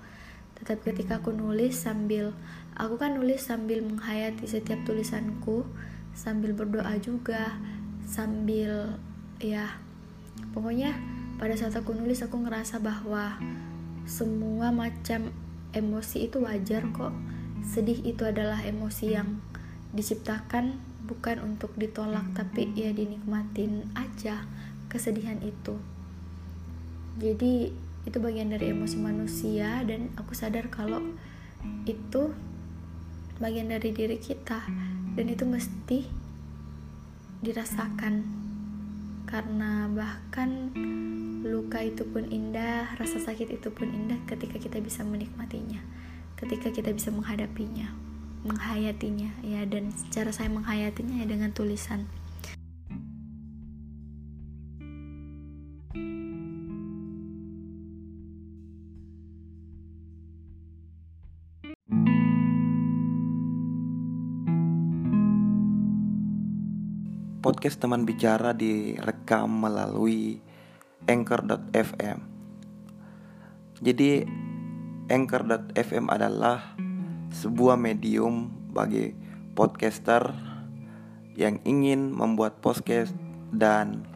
Tetapi 0.57 0.97
ketika 0.97 1.21
aku 1.21 1.37
nulis 1.37 1.77
sambil 1.77 2.33
aku 2.73 2.97
kan 2.97 3.21
nulis 3.21 3.45
sambil 3.45 3.85
menghayati 3.85 4.49
setiap 4.49 4.81
tulisanku 4.89 5.69
sambil 6.17 6.57
berdoa 6.57 6.97
juga 6.97 7.61
sambil 8.09 8.97
ya 9.37 9.77
pokoknya 10.57 10.97
pada 11.37 11.53
saat 11.53 11.77
aku 11.77 11.93
nulis 11.93 12.25
aku 12.25 12.41
ngerasa 12.41 12.81
bahwa 12.81 13.37
semua 14.09 14.73
macam 14.73 15.29
emosi 15.77 16.33
itu 16.33 16.41
wajar 16.41 16.89
kok. 16.97 17.13
Sedih 17.61 18.01
itu 18.01 18.25
adalah 18.25 18.65
emosi 18.65 19.13
yang 19.13 19.45
diciptakan 19.93 20.81
bukan 21.05 21.39
untuk 21.45 21.77
ditolak 21.77 22.25
tapi 22.35 22.73
ya 22.75 22.91
dinikmatin 22.91 23.87
aja 23.95 24.43
kesedihan 24.89 25.39
itu 25.43 25.79
jadi 27.17 27.73
itu 28.07 28.19
bagian 28.23 28.55
dari 28.55 28.71
emosi 28.71 28.97
manusia 29.03 29.83
dan 29.83 30.15
aku 30.15 30.37
sadar 30.37 30.71
kalau 30.71 31.03
itu 31.89 32.31
bagian 33.43 33.69
dari 33.69 33.91
diri 33.91 34.17
kita 34.17 34.63
dan 35.19 35.27
itu 35.27 35.45
mesti 35.45 36.07
dirasakan 37.43 38.25
karena 39.27 39.91
bahkan 39.91 40.71
luka 41.43 41.83
itu 41.83 42.07
pun 42.07 42.27
indah, 42.31 42.95
rasa 42.99 43.19
sakit 43.19 43.59
itu 43.59 43.69
pun 43.75 43.91
indah 43.91 44.19
ketika 44.27 44.59
kita 44.59 44.79
bisa 44.79 45.03
menikmatinya, 45.03 45.83
ketika 46.39 46.71
kita 46.71 46.95
bisa 46.95 47.11
menghadapinya, 47.11 47.91
menghayatinya 48.47 49.35
ya 49.43 49.67
dan 49.67 49.91
cara 50.15 50.31
saya 50.31 50.51
menghayatinya 50.51 51.23
ya 51.23 51.27
dengan 51.27 51.51
tulisan. 51.51 52.07
Podcast 67.67 67.83
teman 67.83 68.07
bicara 68.07 68.55
direkam 68.55 69.51
melalui 69.51 70.39
anchor.fm. 71.11 72.19
Jadi 73.83 74.23
anchor.fm 75.11 76.07
adalah 76.07 76.79
sebuah 77.35 77.75
medium 77.75 78.55
bagi 78.71 79.19
podcaster 79.59 80.31
yang 81.35 81.59
ingin 81.67 82.15
membuat 82.15 82.63
podcast 82.63 83.11
dan 83.51 84.07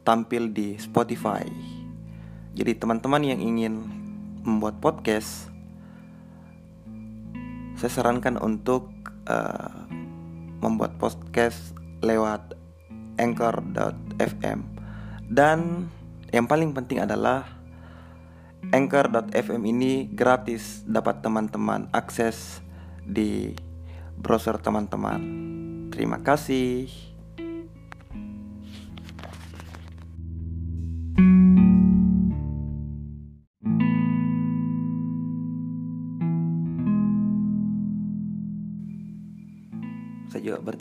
tampil 0.00 0.48
di 0.56 0.80
Spotify. 0.80 1.44
Jadi 2.56 2.80
teman-teman 2.80 3.28
yang 3.28 3.44
ingin 3.44 3.92
membuat 4.40 4.80
podcast, 4.80 5.52
saya 7.76 7.92
sarankan 7.92 8.40
untuk 8.40 8.88
uh, 9.28 9.84
membuat 10.64 10.96
podcast 10.96 11.76
lewat 12.02 12.56
anchor.fm 13.16 14.60
dan 15.26 15.88
yang 16.34 16.46
paling 16.50 16.74
penting 16.74 17.00
adalah 17.00 17.56
Anchor.fm 18.66 19.62
ini 19.62 20.10
gratis 20.10 20.82
dapat 20.82 21.22
teman-teman 21.22 21.86
akses 21.94 22.58
di 23.06 23.54
browser 24.18 24.58
teman-teman. 24.58 25.22
Terima 25.94 26.18
kasih. 26.18 26.90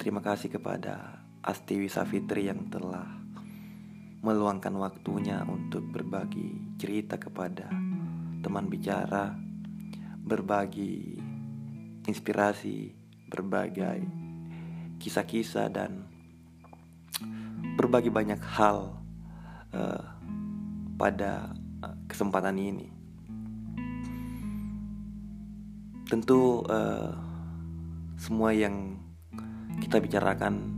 Berterima 0.05 0.21
kasih 0.21 0.53
kepada 0.53 1.17
Astiwi 1.41 1.89
Safitri 1.89 2.45
yang 2.45 2.69
telah 2.69 3.09
meluangkan 4.21 4.77
waktunya 4.77 5.41
untuk 5.49 5.81
berbagi 5.89 6.77
cerita 6.77 7.17
kepada 7.17 7.65
teman 8.45 8.69
bicara, 8.69 9.33
berbagi 10.21 11.17
inspirasi, 12.05 12.93
berbagai 13.33 14.05
kisah-kisah 15.01 15.73
dan 15.73 16.05
berbagi 17.73 18.13
banyak 18.13 18.37
hal 18.45 19.01
uh, 19.73 20.05
pada 21.01 21.49
kesempatan 22.05 22.61
ini. 22.61 22.93
Tentu 26.05 26.61
uh, 26.69 27.09
semua 28.21 28.53
yang 28.53 28.94
kita 29.79 29.99
bicarakan 29.99 30.75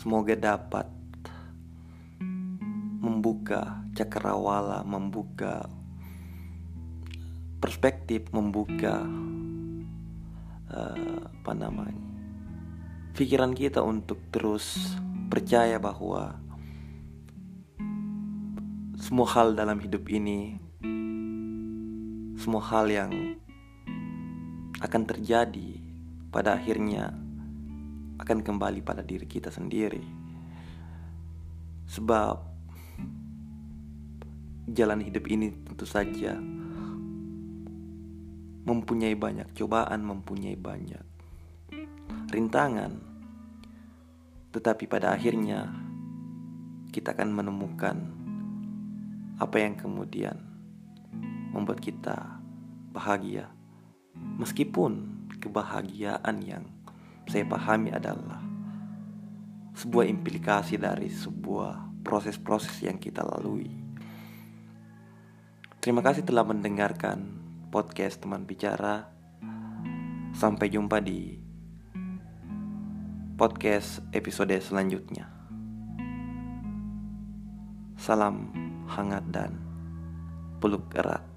semoga 0.00 0.32
dapat 0.32 0.88
membuka 3.00 3.84
cakrawala, 3.92 4.80
membuka 4.84 5.68
perspektif, 7.60 8.28
membuka 8.32 9.04
uh, 10.72 11.20
apa 11.28 11.52
namanya 11.52 12.08
pikiran 13.12 13.52
kita 13.52 13.84
untuk 13.84 14.16
terus 14.32 14.96
percaya 15.28 15.76
bahwa 15.76 16.40
semua 18.96 19.28
hal 19.32 19.52
dalam 19.52 19.80
hidup 19.80 20.08
ini, 20.08 20.56
semua 22.40 22.64
hal 22.64 22.88
yang 22.88 23.12
akan 24.80 25.02
terjadi 25.04 25.89
pada 26.30 26.54
akhirnya 26.54 27.10
akan 28.22 28.38
kembali 28.46 28.80
pada 28.86 29.02
diri 29.02 29.26
kita 29.26 29.50
sendiri. 29.50 30.02
Sebab 31.90 32.36
jalan 34.70 35.02
hidup 35.02 35.26
ini 35.26 35.50
tentu 35.66 35.82
saja 35.82 36.38
mempunyai 38.62 39.18
banyak 39.18 39.50
cobaan, 39.58 40.06
mempunyai 40.06 40.54
banyak 40.54 41.02
rintangan. 42.30 42.94
Tetapi 44.54 44.86
pada 44.86 45.14
akhirnya 45.14 45.66
kita 46.94 47.14
akan 47.14 47.30
menemukan 47.34 47.96
apa 49.42 49.56
yang 49.58 49.74
kemudian 49.74 50.38
membuat 51.50 51.82
kita 51.82 52.38
bahagia. 52.94 53.50
Meskipun 54.14 55.09
kebahagiaan 55.40 56.36
yang 56.44 56.68
saya 57.24 57.48
pahami 57.48 57.90
adalah 57.90 58.44
sebuah 59.72 60.04
implikasi 60.06 60.76
dari 60.76 61.08
sebuah 61.08 62.04
proses-proses 62.04 62.84
yang 62.84 63.00
kita 63.00 63.24
lalui. 63.24 63.72
Terima 65.80 66.04
kasih 66.04 66.28
telah 66.28 66.44
mendengarkan 66.44 67.40
podcast 67.72 68.20
teman 68.20 68.44
bicara. 68.44 69.08
Sampai 70.36 70.68
jumpa 70.70 71.00
di 71.02 71.40
podcast 73.40 74.04
episode 74.12 74.52
selanjutnya. 74.60 75.26
Salam 77.96 78.52
hangat 78.84 79.24
dan 79.32 79.56
peluk 80.60 80.92
erat. 80.92 81.29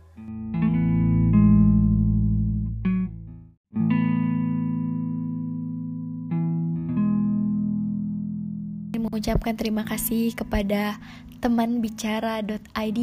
Mengucapkan 9.13 9.53
terima 9.53 9.85
kasih 9.85 10.33
kepada 10.33 10.97
teman 11.37 11.85
bicara.id 11.85 12.99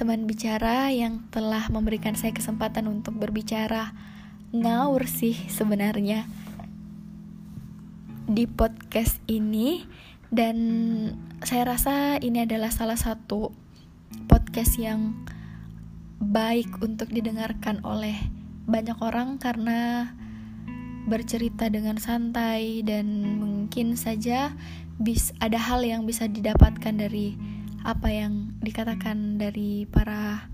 teman 0.00 0.24
bicara 0.24 0.88
yang 0.88 1.28
telah 1.28 1.68
memberikan 1.68 2.16
saya 2.16 2.32
kesempatan 2.32 2.88
untuk 2.88 3.20
berbicara 3.20 3.92
ngawur 4.56 5.04
sih 5.04 5.36
sebenarnya 5.52 6.24
di 8.24 8.48
podcast 8.48 9.20
ini. 9.28 9.84
Dan 10.32 10.56
saya 11.44 11.76
rasa 11.76 12.16
ini 12.16 12.48
adalah 12.48 12.72
salah 12.72 12.96
satu 12.96 13.52
podcast 14.32 14.80
yang 14.80 15.12
baik 16.24 16.80
untuk 16.80 17.12
didengarkan 17.12 17.84
oleh 17.84 18.16
banyak 18.64 18.96
orang 19.04 19.36
karena 19.36 20.08
bercerita 21.04 21.66
dengan 21.66 21.98
santai 21.98 22.80
dan 22.86 23.36
mungkin 23.42 23.98
saja 23.98 24.54
bis 25.00 25.32
ada 25.40 25.56
hal 25.56 25.84
yang 25.86 26.04
bisa 26.04 26.28
didapatkan 26.28 26.94
dari 26.96 27.36
apa 27.82 28.12
yang 28.12 28.54
dikatakan 28.62 29.40
dari 29.40 29.88
para 29.90 30.46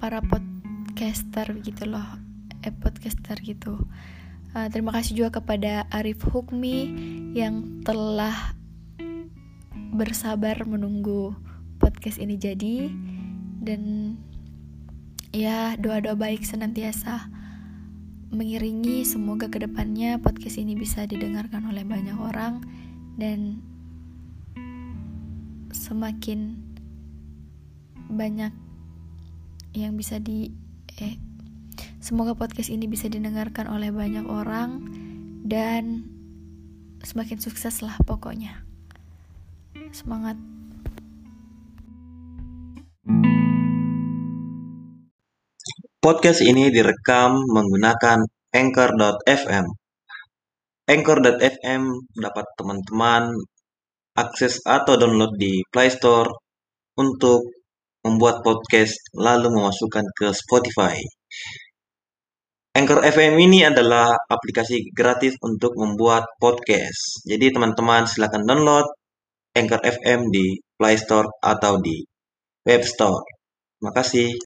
para 0.00 0.18
podcaster 0.24 1.46
gitu 1.62 1.86
loh 1.86 2.30
eh 2.60 2.72
podcaster 2.72 3.40
gitu. 3.40 3.88
Uh, 4.50 4.66
terima 4.68 4.90
kasih 4.90 5.14
juga 5.14 5.40
kepada 5.40 5.86
Arif 5.94 6.20
Hukmi 6.26 6.90
yang 7.38 7.80
telah 7.86 8.52
bersabar 9.94 10.58
menunggu 10.66 11.32
podcast 11.78 12.18
ini 12.18 12.36
jadi. 12.36 12.90
Dan 13.60 14.16
ya 15.30 15.76
doa-doa 15.78 16.18
baik 16.18 16.42
senantiasa 16.44 17.30
mengiringi. 18.34 19.06
Semoga 19.06 19.48
ke 19.48 19.62
depannya 19.62 20.18
podcast 20.20 20.58
ini 20.58 20.74
bisa 20.74 21.06
didengarkan 21.06 21.70
oleh 21.70 21.86
banyak 21.86 22.18
orang 22.18 22.60
dan 23.20 23.60
semakin 25.70 26.56
banyak 28.08 28.50
yang 29.76 29.94
bisa 29.94 30.16
di 30.18 30.50
eh 30.96 31.20
semoga 32.00 32.32
podcast 32.32 32.72
ini 32.72 32.88
bisa 32.88 33.06
didengarkan 33.06 33.68
oleh 33.68 33.92
banyak 33.92 34.24
orang 34.24 34.88
dan 35.44 36.08
semakin 37.04 37.38
sukses 37.38 37.84
lah 37.84 37.94
pokoknya 38.02 38.64
semangat 39.92 40.40
Podcast 46.00 46.40
ini 46.40 46.72
direkam 46.72 47.36
menggunakan 47.52 48.24
Anchor.fm. 48.56 49.79
Anchor.fm 50.90 51.82
dapat 52.18 52.46
teman-teman 52.58 53.30
akses 54.18 54.58
atau 54.66 54.98
download 54.98 55.38
di 55.38 55.62
Play 55.70 55.86
Store 55.86 56.26
untuk 56.98 57.46
membuat 58.02 58.42
podcast 58.42 58.98
lalu 59.14 59.54
memasukkan 59.54 60.02
ke 60.18 60.26
Spotify. 60.34 60.98
Anchor 62.74 63.06
FM 63.06 63.38
ini 63.38 63.66
adalah 63.70 64.14
aplikasi 64.26 64.90
gratis 64.90 65.38
untuk 65.46 65.78
membuat 65.78 66.26
podcast. 66.42 67.22
Jadi 67.22 67.54
teman-teman 67.54 68.10
silakan 68.10 68.42
download 68.46 68.86
Anchor 69.54 69.82
FM 69.86 70.30
di 70.34 70.58
Play 70.74 70.98
Store 70.98 71.30
atau 71.38 71.78
di 71.78 72.02
Web 72.66 72.82
Store. 72.82 73.22
Terima 73.78 73.92
kasih. 73.94 74.30